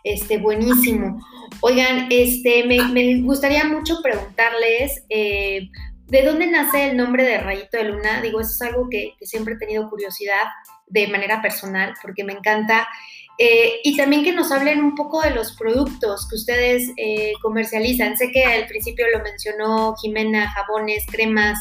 [0.04, 1.20] Este, buenísimo.
[1.62, 5.70] Oigan, este, me, gustaría mucho preguntarles, eh,
[6.08, 8.22] ¿de dónde nace el nombre de Rayito de Luna?
[8.22, 10.44] Digo, eso es algo que siempre he tenido curiosidad
[10.88, 12.88] de manera personal, porque me encanta.
[13.40, 18.18] Eh, y también que nos hablen un poco de los productos que ustedes eh, comercializan.
[18.18, 21.60] Sé que al principio lo mencionó Jimena, jabones, cremas,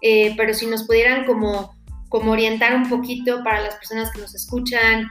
[0.00, 1.76] eh, pero si nos pudieran como,
[2.08, 5.08] como orientar un poquito para las personas que nos escuchan,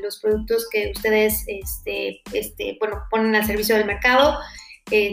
[0.00, 4.38] los productos que ustedes este, este, bueno, ponen al servicio del mercado,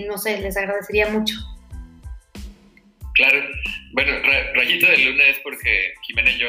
[0.07, 1.35] no sé, les agradecería mucho.
[3.15, 3.41] Claro,
[3.93, 4.11] bueno,
[4.53, 6.47] Rayito de Luna es porque Jimena y yo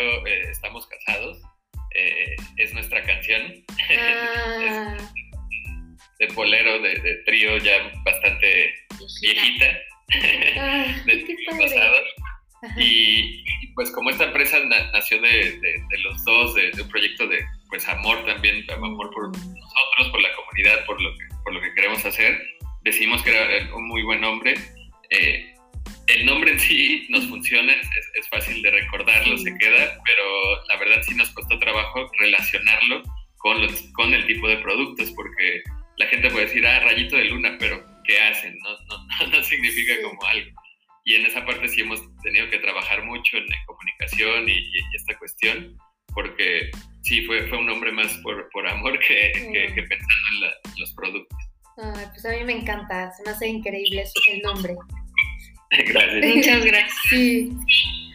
[0.50, 1.49] estamos casados
[1.94, 3.64] eh, es nuestra canción.
[3.98, 4.96] Ah.
[6.20, 8.74] de bolero, de, trío ya bastante
[9.22, 9.78] viejita,
[10.58, 10.84] ah,
[11.58, 11.96] pasado.
[12.76, 13.42] Y,
[13.74, 14.58] pues como esta empresa
[14.92, 15.58] nació de,
[16.04, 19.54] los dos, de, un proyecto de pues amor también, amor por mm.
[19.54, 22.38] nosotros, por la comunidad, por lo que, por lo que queremos hacer,
[22.82, 24.54] decidimos que era un muy buen nombre.
[25.08, 25.54] Eh,
[26.14, 31.02] el nombre en sí nos funciona, es, fácil de recordarlo, se queda, pero la verdad
[31.02, 33.02] sí nos costó trabajo relacionarlo
[33.38, 35.62] con, los, con el tipo de productos, porque
[35.96, 38.56] la gente puede decir, ah, rayito de luna, pero ¿qué hacen?
[38.58, 40.50] No, no, no significa como algo.
[41.04, 45.76] Y en esa parte sí hemos tenido que trabajar mucho en, comunicación y, esta cuestión,
[46.14, 46.70] porque
[47.02, 51.38] sí, fue, fue un nombre más por, por amor que, que, pensando en, los productos.
[51.82, 54.76] Ay, pues a mí me encanta, se me hace increíble el nombre.
[55.86, 56.34] Gracias.
[56.34, 57.12] Muchas gracias.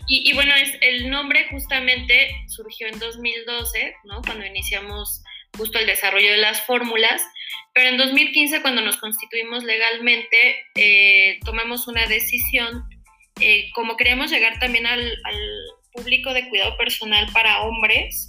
[0.08, 4.22] Y, bueno, es, el nombre justamente surgió en 2012, ¿no?
[4.22, 5.24] Cuando iniciamos
[5.58, 7.26] justo el desarrollo de las fórmulas,
[7.74, 12.84] pero en 2015 cuando nos constituimos legalmente, eh, tomamos una decisión,
[13.40, 15.12] eh, como queríamos llegar también al,
[15.94, 18.28] público de cuidado personal para hombres,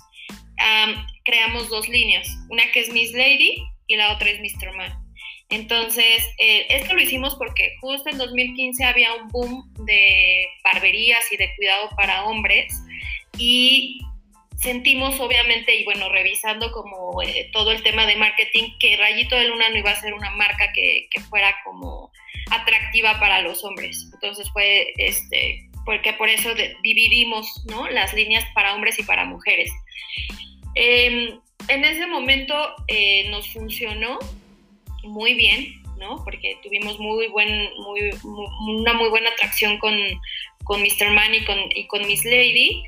[1.24, 3.56] creamos dos líneas, una que es Miss Lady
[3.88, 4.72] y la otra es Mr.
[4.76, 5.05] Man.
[5.48, 11.36] Entonces, eh, esto lo hicimos porque justo en 2015 había un boom de barberías y
[11.36, 12.74] de cuidado para hombres
[13.38, 14.00] y
[14.60, 19.48] sentimos obviamente y bueno, revisando como eh, todo el tema de marketing, que Rayito de
[19.48, 22.10] Luna no iba a ser una marca que, fuera como
[22.50, 24.08] atractiva para los hombres.
[24.14, 26.50] Entonces fue este, porque por eso
[26.82, 27.88] dividimos ¿no?
[27.88, 29.70] las líneas para hombres y para mujeres.
[30.74, 32.54] Em, en ese momento
[32.88, 34.18] eh, nos funcionó,
[35.06, 36.22] muy bien, ¿no?
[36.24, 38.10] Porque tuvimos muy buen, muy,
[38.68, 39.94] una muy buena atracción con,
[40.64, 41.10] con Mr.
[41.12, 42.82] Man y con, y con Miss Lady,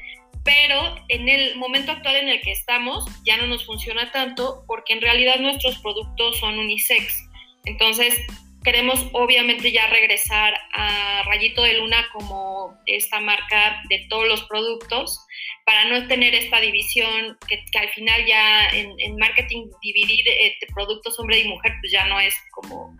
[0.45, 4.95] pero en el momento actual en el que estamos ya no nos funciona tanto porque
[4.95, 7.29] en realidad nuestros productos son unisex.
[7.65, 8.19] Entonces,
[8.65, 15.21] queremos obviamente ya regresar a Rayito de Luna como esta marca de todos los productos
[15.69, 21.41] para no tener esta división que, al final ya en, marketing dividir eh, productos hombre
[21.41, 22.97] y mujer pues ya no es como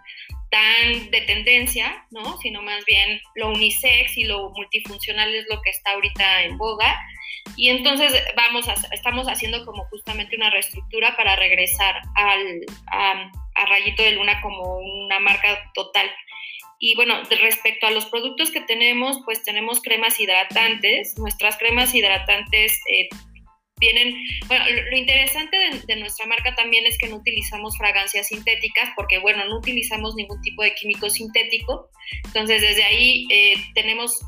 [0.51, 2.37] tan de tendencia, ¿no?
[2.43, 6.95] Sino más bien lo unisex y lo multifuncional es lo que está ahorita en boga.
[7.57, 13.65] Y entonces vamos a, estamos haciendo como justamente una reestructura para regresar al, a, a
[13.65, 16.11] Rayito de Luna como una marca total.
[16.79, 21.19] Y bueno, respecto a los productos que tenemos, pues tenemos cremas hidratantes.
[21.19, 23.09] Nuestras cremas hidratantes eh,
[24.49, 29.45] bueno, lo interesante de, nuestra marca también es que no utilizamos fragancias sintéticas porque, bueno,
[29.47, 31.89] no utilizamos ningún tipo de químico sintético.
[32.25, 34.21] Entonces, desde ahí eh, tenemos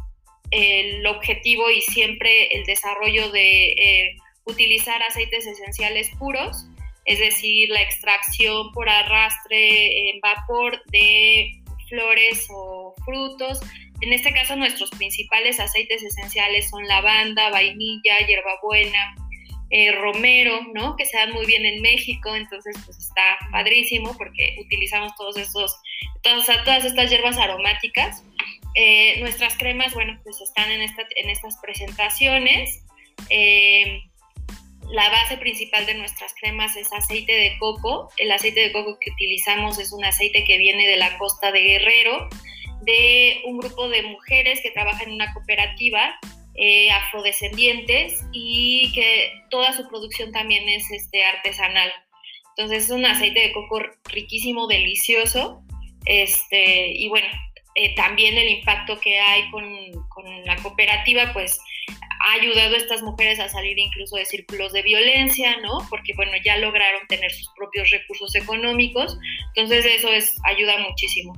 [0.51, 6.67] el objetivo y siempre el desarrollo de eh, utilizar aceites esenciales puros,
[7.05, 11.60] es decir, la extracción por arrastre en vapor de
[11.91, 13.61] flores o frutos.
[14.01, 19.15] En este caso nuestros principales aceites esenciales son lavanda, vainilla, hierbabuena,
[19.69, 20.97] eh, romero, ¿no?
[20.97, 25.77] Que se dan muy bien en México, entonces pues está padrísimo porque utilizamos todos estos,
[26.23, 28.25] todas, todas estas hierbas aromáticas.
[28.75, 32.85] Eh, nuestras cremas, bueno, pues están en, esta, en estas presentaciones.
[33.29, 34.10] Eh,
[34.91, 38.09] la base principal de nuestras cremas es aceite de coco.
[38.17, 41.63] El aceite de coco que utilizamos es un aceite que viene de la costa de
[41.63, 42.29] Guerrero,
[42.83, 46.19] de un grupo de mujeres que trabajan en una cooperativa
[46.57, 51.93] eh, afrodescendientes y que toda su producción también es este, artesanal.
[52.57, 55.63] Entonces es un aceite de coco riquísimo, delicioso.
[56.05, 57.29] Este, y bueno,
[57.77, 59.65] eh, también el impacto que hay con,
[60.09, 61.61] con la cooperativa, pues
[62.21, 65.79] ha ayudado a estas mujeres a salir incluso de círculos de violencia, ¿no?
[65.89, 69.19] Porque, bueno, ya lograron tener sus propios recursos económicos,
[69.55, 71.35] entonces eso es, ayuda muchísimo.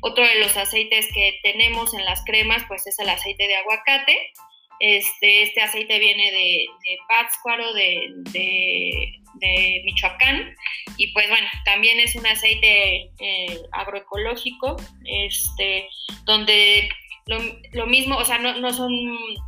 [0.00, 4.32] Otro de los aceites que tenemos en las cremas, pues es el aceite de aguacate.
[4.80, 6.66] Este, este aceite viene de,
[7.08, 10.56] Pátzcuaro, de, de, Michoacán,
[10.96, 15.88] y pues bueno, también es un aceite eh, agroecológico, este,
[16.24, 16.88] donde
[17.26, 18.92] lo, mismo, o sea, no, no son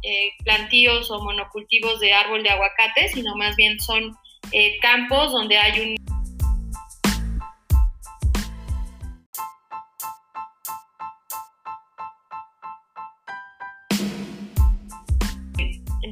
[0.03, 4.17] eh, plantíos o monocultivos de árbol de aguacate, sino más bien son
[4.53, 5.97] eh, campos donde hay un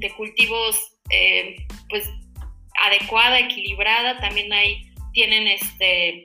[0.01, 2.11] de cultivos eh, pues
[2.85, 6.25] adecuada, equilibrada, también hay, tienen este,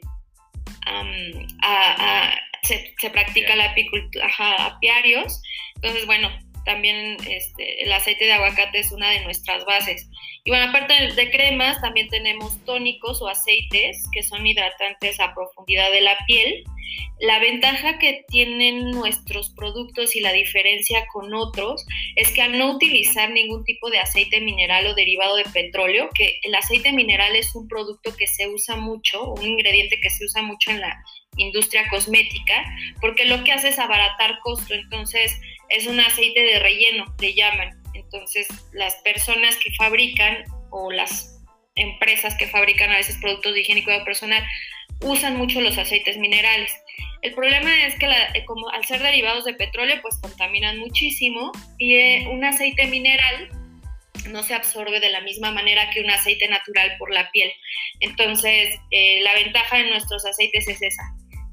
[2.63, 5.41] se, practica la apicultura, apiarios,
[5.75, 6.29] entonces bueno,
[6.67, 10.09] también este, el aceite de aguacate es una de nuestras bases.
[10.43, 15.89] Y bueno, aparte de cremas, también tenemos tónicos o aceites que son hidratantes a profundidad
[15.91, 16.65] de la piel.
[17.21, 21.85] La ventaja que tienen nuestros productos y la diferencia con otros
[22.17, 26.39] es que al no utilizar ningún tipo de aceite mineral o derivado de petróleo, que
[26.43, 30.41] el aceite mineral es un producto que se usa mucho, un ingrediente que se usa
[30.41, 31.01] mucho en la
[31.37, 32.65] industria cosmética,
[33.01, 37.69] porque lo que hace es abaratar costo, entonces es un aceite de relleno, le llaman.
[37.93, 41.37] Entonces las personas que fabrican o las
[41.75, 44.43] empresas que fabrican a veces productos de higiene y cuidado personal
[45.01, 46.73] usan mucho los aceites minerales.
[47.21, 51.95] El problema es que eh, como al ser derivados de petróleo, pues contaminan muchísimo y
[51.95, 53.49] eh, un aceite mineral
[54.29, 57.51] no se absorbe de la misma manera que un aceite natural por la piel.
[57.99, 61.03] Entonces, eh, la ventaja de nuestros aceites es esa,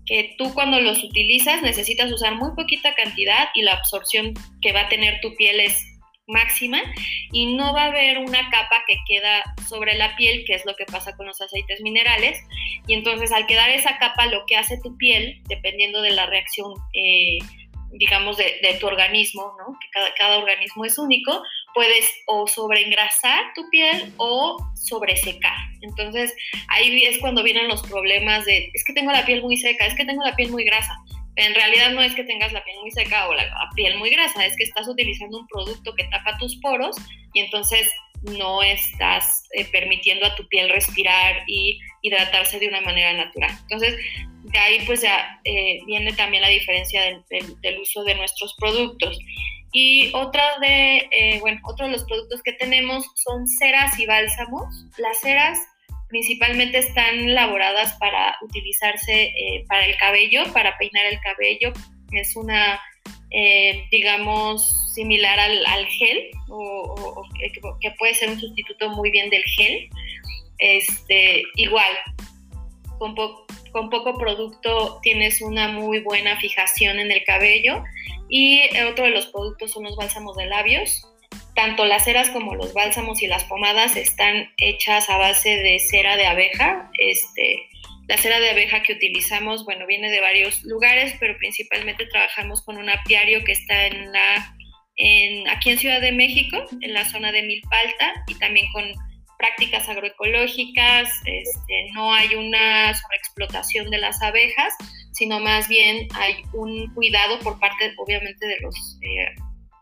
[0.07, 4.83] que tú cuando los utilizas necesitas usar muy poquita cantidad y la absorción que va
[4.83, 5.83] a tener tu piel es
[6.27, 6.81] máxima
[7.33, 10.75] y no va a haber una capa que queda sobre la piel, que es lo
[10.75, 12.38] que pasa con los aceites minerales.
[12.87, 16.73] Y entonces al quedar esa capa, lo que hace tu piel, dependiendo de la reacción,
[16.95, 17.38] eh,
[17.93, 19.79] digamos, de, tu organismo, ¿no?
[19.81, 21.43] que cada, cada, organismo es único,
[21.75, 25.57] puedes o sobreengrasar tu piel o sobresecar.
[25.83, 26.35] Entonces
[26.69, 29.95] ahí es cuando vienen los problemas de, es que tengo la piel muy seca, es
[29.95, 30.95] que tengo la piel muy grasa
[31.37, 34.47] en realidad no es que tengas la piel muy seca o la, piel muy grasa,
[34.47, 36.97] es que estás utilizando un producto que tapa tus poros
[37.33, 37.91] y entonces
[38.23, 43.51] no estás eh, permitiendo a tu piel respirar y hidratarse de una manera natural.
[43.63, 43.97] Entonces,
[44.45, 49.19] de ahí pues ya eh, viene también la diferencia del, uso de nuestros productos.
[49.77, 54.87] Y otra de, eh, bueno, otro de los productos que tenemos son ceras y bálsamos.
[54.99, 55.59] Las ceras
[56.09, 61.73] principalmente están elaboradas para utilizarse eh, para el cabello, para peinar el cabello.
[62.13, 62.81] Es una,
[63.33, 67.25] eh, digamos, similar al, gel, o,
[67.81, 69.89] que, puede ser un sustituto muy bien del gel.
[70.59, 71.91] Este, igual,
[73.01, 73.17] con,
[73.73, 77.83] con poco producto tienes una muy buena fijación en el cabello.
[78.29, 78.61] Y
[78.91, 81.07] otro de los productos son los bálsamos de labios,
[81.55, 86.17] tanto las ceras como los bálsamos y las pomadas están hechas a base de cera
[86.17, 86.91] de abeja.
[86.99, 87.69] Este,
[88.09, 92.77] la cera de abeja que utilizamos, bueno, viene de varios lugares, pero principalmente trabajamos con
[92.77, 94.57] un apiario que está en la,
[94.97, 98.85] en, aquí en Ciudad de México, en la zona de Milpalta, y también con
[99.39, 101.09] prácticas agroecológicas.
[101.25, 104.75] Este, no hay una sobreexplotación de las abejas,
[105.14, 109.35] sino más bien hay un cuidado por parte, obviamente, de los eh,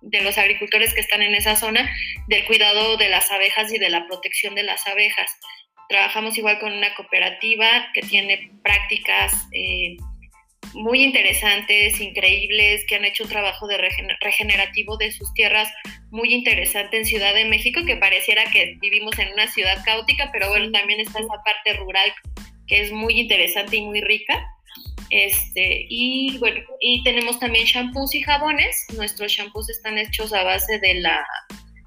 [0.02, 1.88] de los agricultores que están en esa zona
[2.26, 5.30] del cuidado de las abejas y de la protección de las abejas.
[5.88, 9.96] Trabajamos igual con una cooperativa que tiene prácticas eh,
[10.74, 13.78] muy interesantes, increíbles, que han hecho un trabajo de
[14.20, 15.72] regenerativo de sus tierras
[16.10, 20.48] muy interesante en Ciudad de México, que pareciera que vivimos en una ciudad caótica, pero
[20.48, 22.12] bueno, también está esa parte rural
[22.66, 24.42] que es muy interesante y muy rica.
[25.12, 28.86] Este, y bueno, y tenemos también shampoos y jabones.
[28.96, 31.22] Nuestros shampoos están hechos a base de la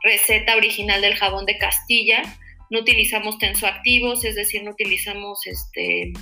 [0.04, 2.22] receta original del jabón de Castilla.
[2.70, 6.14] No utilizamos tensoactivos, es decir, no utilizamos este,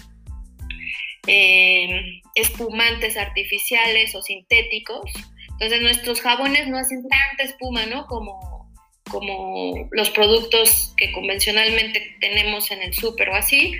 [1.27, 5.11] em, espumantes artificiales o sintéticos.
[5.51, 8.05] Entonces nuestros jabones no hacen tanta espuma, ¿no?
[8.05, 8.71] Como,
[9.11, 13.73] como los productos que convencionalmente tenemos en el súper o así.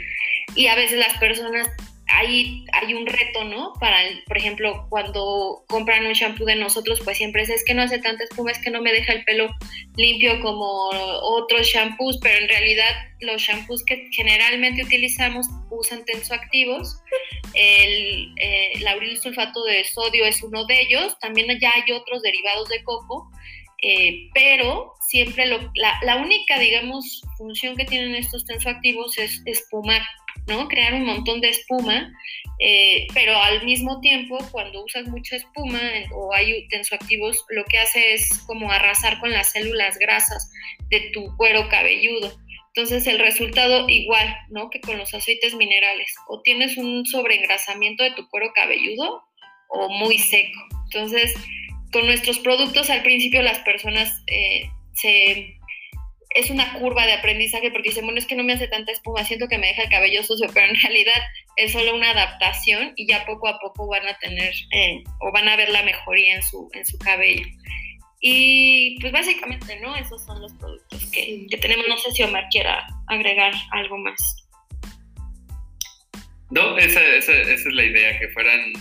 [0.58, 1.70] Y a veces las personas
[2.14, 3.74] hay, hay un reto, ¿no?
[3.80, 3.98] Para,
[4.28, 8.24] por ejemplo, cuando compran un shampoo de nosotros, pues siempre es, que no hace tanta
[8.24, 9.50] espuma, es que no me deja el pelo
[9.96, 10.90] limpio como
[11.22, 17.02] otros shampoos, pero en realidad los shampoos que generalmente utilizamos usan tensoactivos.
[17.54, 22.84] El eh, sulfato de sodio es uno de ellos, también ya hay otros derivados de
[22.84, 23.32] coco,
[23.82, 30.02] eh, pero siempre la, la, única, digamos, función que tienen estos tensoactivos es espumar
[30.48, 30.68] ¿no?
[30.68, 32.12] Crear un montón de espuma,
[32.60, 35.80] eh, pero al mismo tiempo, cuando usas mucha espuma
[36.14, 40.52] o hay tensoactivos, lo que hace es como arrasar con las células grasas
[40.90, 42.38] de tu cuero cabelludo.
[42.76, 44.70] Entonces el resultado igual, ¿no?
[44.70, 46.14] Que con los aceites minerales.
[46.28, 49.24] O tienes un sobreengrasamiento de tu cuero cabelludo
[49.70, 50.60] o muy seco.
[50.86, 51.34] Entonces,
[51.92, 54.64] con nuestros productos al principio las personas eh,
[54.94, 55.56] se
[56.34, 59.24] es una curva de aprendizaje porque dicen, bueno, es que no me hace tanta espuma,
[59.24, 61.22] siento que me deja el cabello sucio, pero en realidad
[61.56, 65.48] es solo una adaptación y ya poco a poco van a tener eh, o van
[65.48, 67.46] a ver la mejoría en su, en su cabello.
[68.26, 69.96] Y pues básicamente, ¿no?
[69.98, 71.86] Esos son los productos que, tenemos.
[71.90, 74.48] No sé si Omar quiera agregar algo más.
[76.50, 78.72] No, esa, esa, esa es la idea, que fueran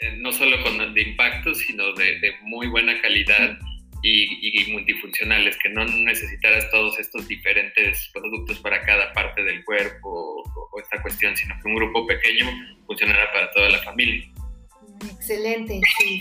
[0.00, 3.56] eh, no solo con de impacto, sino de, de muy buena calidad
[4.04, 10.42] y, multifuncionales, que no necesitaras todos estos diferentes productos para cada parte del cuerpo
[10.72, 12.46] o, esta cuestión, sino que un grupo pequeño
[12.86, 14.28] funcionara para toda la familia.
[15.10, 16.20] Excelente, sí.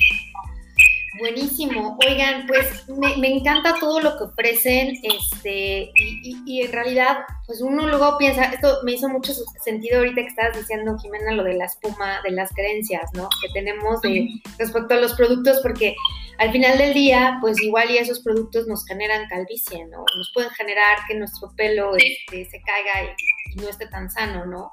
[1.20, 1.98] Buenísimo.
[2.06, 8.18] Oigan, pues me, encanta todo lo que ofrecen, este, y, en realidad, pues uno luego
[8.18, 9.32] piensa, esto me hizo mucho
[9.64, 13.30] sentido ahorita que estabas diciendo, Jimena, lo de la espuma, de las creencias, ¿no?
[13.42, 15.96] Que tenemos de, respecto a los productos, porque
[16.40, 20.04] al final del día, pues igual y esos productos nos generan calvicie, ¿no?
[20.18, 24.72] Nos pueden generar que nuestro pelo este, se caiga y, no esté tan sano, ¿no?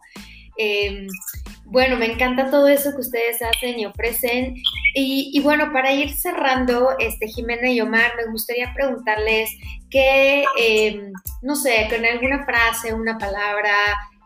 [0.62, 1.08] Em,
[1.64, 4.54] bueno, me encanta todo eso que ustedes hacen y ofrecen.
[4.94, 9.50] Y, bueno, para ir cerrando, este, Jimena y Omar, me gustaría preguntarles
[9.88, 13.72] que, em, no sé, con alguna frase, una palabra,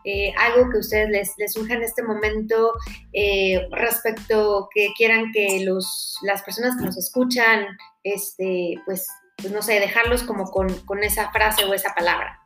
[0.03, 2.73] eh, algo que ustedes les, les surja en este momento
[3.13, 7.65] eh, respecto que quieran que los, las personas que nos escuchan,
[8.03, 9.07] este, pues,
[9.37, 12.44] pues no sé, dejarlos como con, con esa frase o esa palabra.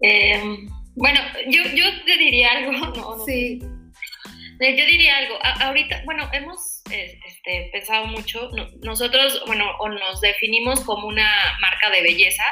[0.00, 3.60] Em, bueno, yo, yo te diría algo, no, Sí.
[4.60, 8.50] Eh, yo diría algo, ahorita, bueno, hemos este, pensado mucho,
[8.82, 11.30] nosotros, bueno, o nos definimos como una
[11.60, 12.42] marca de belleza,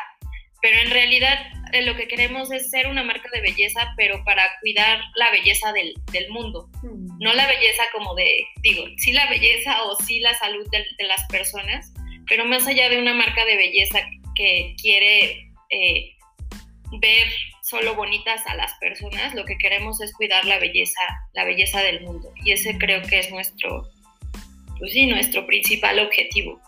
[0.62, 1.38] pero en realidad
[1.72, 5.72] eh, lo que queremos es ser una marca de belleza, pero para cuidar la belleza
[5.72, 7.18] del, del mundo, mm.
[7.18, 11.26] no la belleza como de, digo, sí la belleza o sí la salud de, las
[11.26, 11.92] personas,
[12.28, 14.00] pero más allá de una marca de belleza
[14.36, 16.15] que quiere eh,
[17.00, 17.28] ver
[17.62, 21.00] solo bonitas a las personas, lo que queremos es cuidar la belleza,
[21.34, 22.32] la belleza del mundo.
[22.44, 23.88] Y ese creo que es nuestro,
[24.78, 26.60] pues sí, nuestro principal objetivo.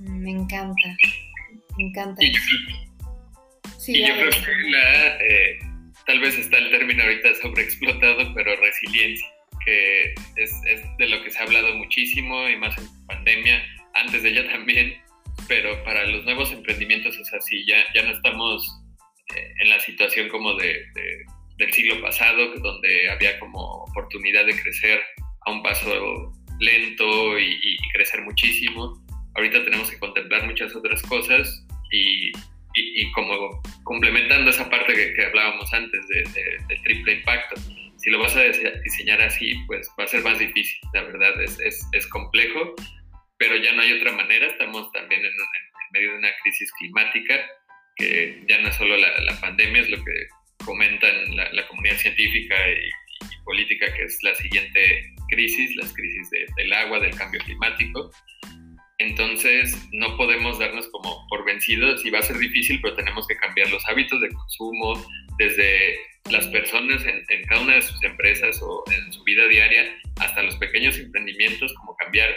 [0.00, 0.96] Mm, me encanta,
[1.76, 2.22] me encanta.
[3.86, 5.58] Y yo creo que la, eh,
[6.06, 9.28] tal vez está el término ahorita sobreexplotado, pero resiliencia,
[9.64, 10.52] que es,
[10.98, 13.62] de lo que se ha hablado muchísimo y más en pandemia,
[13.94, 14.94] antes de ella también,
[15.48, 18.83] pero para los nuevos emprendimientos es así, ya, ya no estamos
[19.28, 20.84] en la situación como de,
[21.58, 25.00] del siglo pasado, donde había como oportunidad de crecer
[25.46, 29.04] a un paso lento y, y crecer muchísimo.
[29.34, 32.32] Ahorita tenemos que contemplar muchas otras cosas y
[32.74, 36.22] y, como complementando esa parte que, hablábamos antes de,
[36.68, 37.60] del triple impacto,
[37.96, 41.58] si lo vas a diseñar así, pues va a ser más difícil, la verdad, es,
[41.60, 42.74] es, es complejo,
[43.38, 45.32] pero ya no hay otra manera, estamos también en,
[45.92, 47.40] medio de una crisis climática,
[47.96, 50.12] que ya no es solo la, la pandemia, es lo que
[50.64, 52.90] comentan la, la comunidad científica y,
[53.44, 58.10] política, que es la siguiente crisis, las crisis del agua, del cambio climático,
[58.98, 63.36] entonces, no podemos darnos como por vencidos y va a ser difícil, pero tenemos que
[63.36, 64.94] cambiar los hábitos de consumo
[65.38, 65.98] desde
[66.30, 69.84] las personas en, cada una de sus empresas o en su vida diaria
[70.20, 72.34] hasta los pequeños emprendimientos, como cambiar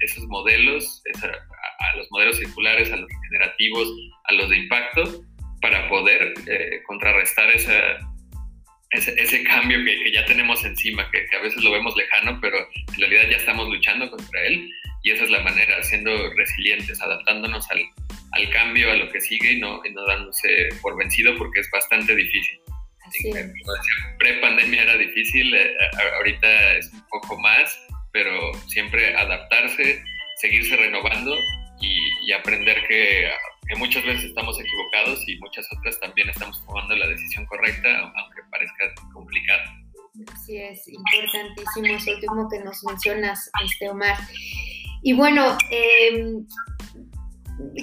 [0.00, 3.88] esos modelos, a, los modelos circulares, a los regenerativos,
[4.24, 5.24] a los de impacto,
[5.60, 7.98] para poder eh, contrarrestar esa,
[8.90, 13.28] ese, cambio que, ya tenemos encima, que, a veces lo vemos lejano, pero en realidad
[13.30, 14.70] ya estamos luchando contra él
[15.02, 17.82] y esa es la manera, siendo resilientes, adaptándonos al,
[18.32, 21.70] al cambio, a lo que sigue y no, y no dándose por vencido porque es
[21.70, 22.60] bastante difícil.
[24.18, 25.74] Pre-pandemia era difícil, eh,
[26.16, 27.76] ahorita es un poco más,
[28.12, 30.02] pero siempre adaptarse,
[30.36, 31.36] seguirse renovando
[31.80, 33.30] y, y aprender que,
[33.68, 38.42] que, muchas veces estamos equivocados y muchas otras también estamos tomando la decisión correcta, aunque
[38.50, 39.62] parezca complicado.
[40.32, 44.18] Así es, importantísimo eso último que nos mencionas, este Omar.
[45.02, 46.46] Y bueno, em,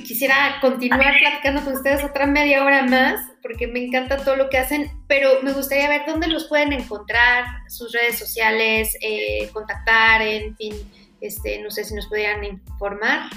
[0.06, 4.58] quisiera continuar platicando con ustedes otra media hora más, porque me encanta todo lo que
[4.58, 10.56] hacen, pero me gustaría ver dónde los pueden encontrar, sus redes sociales, eh, contactar, en
[10.58, 10.74] fin,
[11.22, 13.30] este, no sé si nos pudieran informar.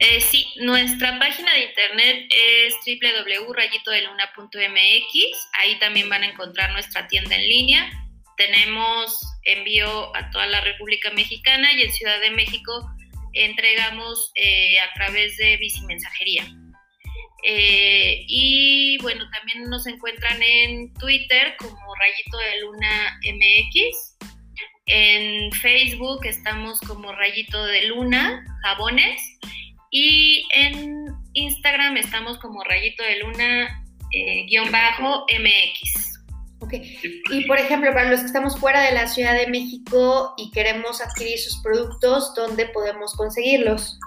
[0.00, 5.50] Eh, sí, nuestra página de internet es www.rayitodeluna.mx.
[5.60, 7.90] Ahí también van a encontrar nuestra tienda en línea.
[8.38, 12.88] Tenemos envío a toda la República Mexicana y en Ciudad de México
[13.32, 16.46] entregamos eh, a través de bicimensajería.
[17.44, 24.16] Eh, y bueno, también nos encuentran en Twitter como Rayito de Luna MX.
[24.86, 29.20] En Facebook estamos como Rayito de Luna Jabones.
[29.90, 36.07] Y en Instagram estamos como Rayito de Luna eh, guion bajo MX.
[36.60, 36.74] Ok.
[37.30, 41.00] Y por ejemplo, para los que estamos fuera de la Ciudad de México y queremos
[41.00, 43.98] adquirir sus productos, ¿dónde podemos conseguirlos?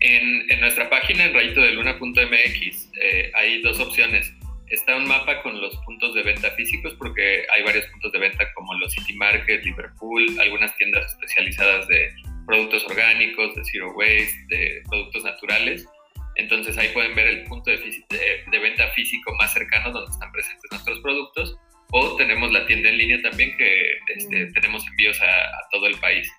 [0.00, 4.32] En, nuestra página en rayitodeluna.mx eh, hay dos opciones.
[4.68, 8.44] Está un mapa con los puntos de venta físicos porque hay varios puntos de venta
[8.54, 12.12] como los City Market, Liverpool, algunas tiendas especializadas de
[12.46, 15.86] productos orgánicos, de zero waste, de productos naturales.
[16.36, 17.78] Entonces ahí pueden ver el punto de,
[18.50, 21.56] venta físico más cercano donde están presentes nuestros productos.
[21.90, 24.52] O tenemos la tienda en línea también que este, mm.
[24.52, 25.26] tenemos envíos a,
[25.70, 26.30] todo el país.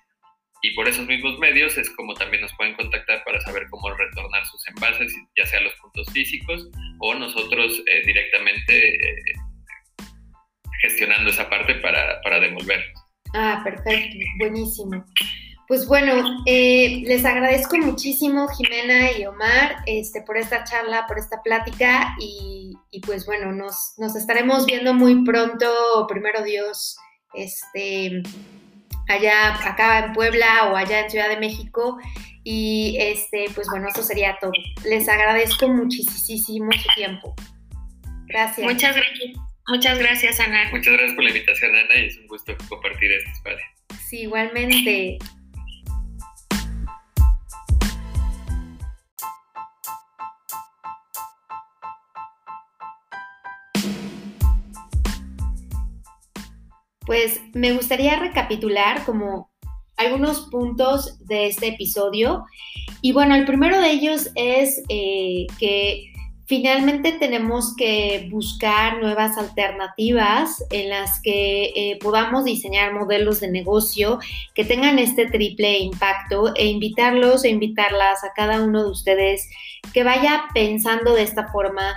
[0.62, 4.44] Y por esos mismos medios es como también nos pueden contactar para saber cómo retornar
[4.46, 6.68] sus envases, ya sea los puntos físicos
[7.00, 9.32] o nosotros eh, directamente eh,
[10.82, 13.06] gestionando esa parte para, para devolverlos.
[13.34, 15.04] Ah, perfecto, buenísimo.
[15.68, 21.42] Pues bueno, eh, les agradezco muchísimo Jimena y Omar este, por esta charla, por esta
[21.42, 26.96] plática y, pues bueno, nos, nos, estaremos viendo muy pronto, primero Dios,
[27.34, 28.22] este,
[29.08, 31.98] allá, acá en Puebla o allá en Ciudad de México
[32.44, 34.52] y este, pues bueno, eso sería todo.
[34.84, 37.34] Les agradezco muchísimo su tiempo.
[38.28, 38.64] Gracias.
[38.64, 39.36] Muchas gracias.
[39.68, 40.70] Muchas gracias, Ana.
[40.70, 43.66] Muchas gracias por la invitación, Ana, y es un gusto compartir este espacio.
[44.08, 45.18] Sí, igualmente.
[57.06, 59.50] Pues me gustaría recapitular como
[59.96, 62.44] algunos puntos de este episodio.
[63.00, 66.12] Y bueno, el primero de ellos es eh, que
[66.46, 74.20] finalmente tenemos que buscar nuevas alternativas en las que eh, podamos diseñar modelos de negocio
[74.54, 79.48] que tengan este triple impacto e invitarlos e invitarlas a cada uno de ustedes
[79.92, 81.94] que vaya pensando de esta forma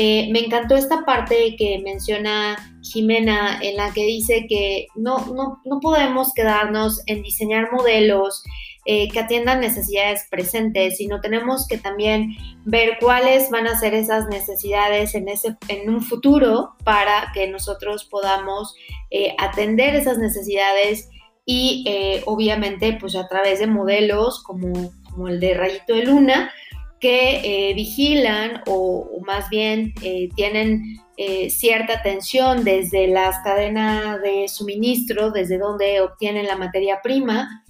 [0.00, 5.26] eh, me encantó esta parte que menciona Jimena, en la que dice que no,
[5.64, 8.44] no, podemos quedarnos en diseñar modelos
[8.84, 14.28] eh, que atiendan necesidades presentes, sino tenemos que también ver cuáles van a ser esas
[14.28, 18.76] necesidades en, ese, en un futuro para que nosotros podamos
[19.10, 21.10] eh, atender esas necesidades
[21.44, 26.52] y obviamente pues a través de modelos como, como el de Rayito de Luna,
[27.00, 34.48] que eh, vigilan o, más bien eh, tienen eh, cierta atención desde las cadenas de
[34.48, 37.64] suministro, desde donde obtienen la materia prima,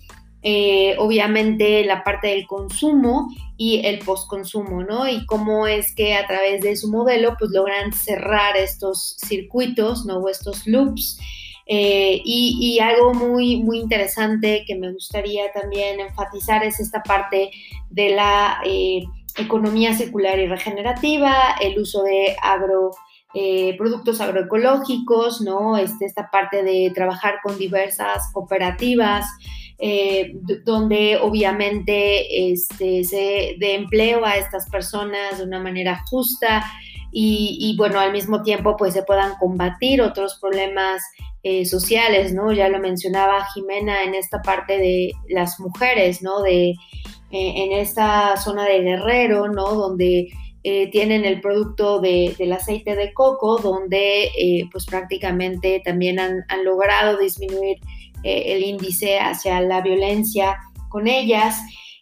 [0.98, 5.06] obviamente la parte del consumo y el postconsumo, ¿no?
[5.06, 10.18] Y cómo es que a través de su modelo pues logran cerrar estos circuitos, ¿no?
[10.18, 11.18] O estos loops.
[11.66, 17.50] y, algo muy, muy interesante que me gustaría también enfatizar es esta parte
[17.90, 18.62] de la
[19.36, 22.90] economía circular y regenerativa, el uso de agro,
[23.34, 25.76] eh, productos agroecológicos, ¿no?
[25.76, 29.26] Este, esta parte de trabajar con diversas cooperativas,
[29.78, 30.32] eh,
[30.64, 36.64] donde obviamente este, se de empleo a estas personas de una manera justa
[37.10, 41.02] y, bueno, al mismo tiempo pues se puedan combatir otros problemas
[41.42, 42.52] eh, sociales, ¿no?
[42.52, 46.42] Ya lo mencionaba Jimena en esta parte de las mujeres, ¿no?
[46.42, 46.74] De
[47.30, 49.74] en esta zona de Guerrero, ¿no?
[49.74, 50.28] Donde
[50.64, 57.18] eh, tienen el producto del aceite de coco, donde eh, pues prácticamente también han, logrado
[57.18, 57.78] disminuir
[58.24, 60.58] el índice hacia la violencia
[60.88, 61.56] con ellas.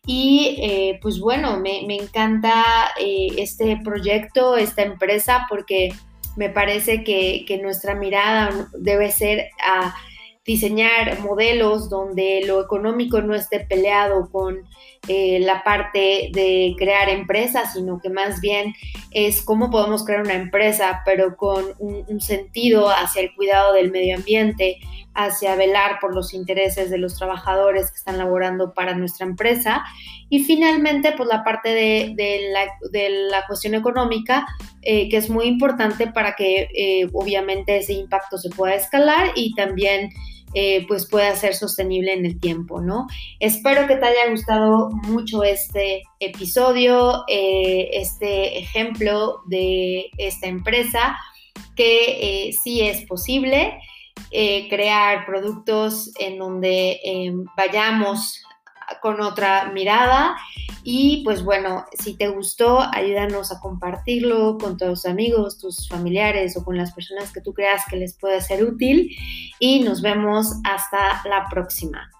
[0.06, 2.64] Y pues bueno, me, encanta
[2.96, 5.92] este proyecto, esta empresa, porque
[6.36, 9.94] me parece que nuestra mirada debe ser a
[10.46, 14.64] diseñar modelos donde lo económico no esté peleado con
[15.08, 18.74] eh, la parte de crear empresas, sino que más bien
[19.12, 24.16] es cómo podemos crear una empresa, pero con un, sentido hacia el cuidado del medio
[24.16, 24.78] ambiente,
[25.14, 29.84] hacia velar por los intereses de los trabajadores que están laborando para nuestra empresa.
[30.28, 32.50] Y finalmente, pues la parte de,
[33.30, 34.46] la, cuestión económica,
[34.82, 39.54] eh, que es muy importante para que eh, obviamente ese impacto se pueda escalar y
[39.54, 40.10] también
[40.58, 43.06] eh, pues pueda ser sostenible en el tiempo, ¿no?
[43.40, 51.14] Espero que te haya gustado mucho este episodio, eh, este ejemplo de esta empresa,
[51.76, 53.78] que sí es posible.
[54.70, 56.98] crear productos en donde
[57.54, 58.45] vayamos
[59.00, 60.36] con otra mirada.
[60.82, 66.64] Y pues bueno, si te gustó, ayúdanos a compartirlo con tus amigos, tus familiares o
[66.64, 69.10] con las personas que tú creas que les puede ser útil.
[69.58, 72.10] Y nos vemos hasta la próxima.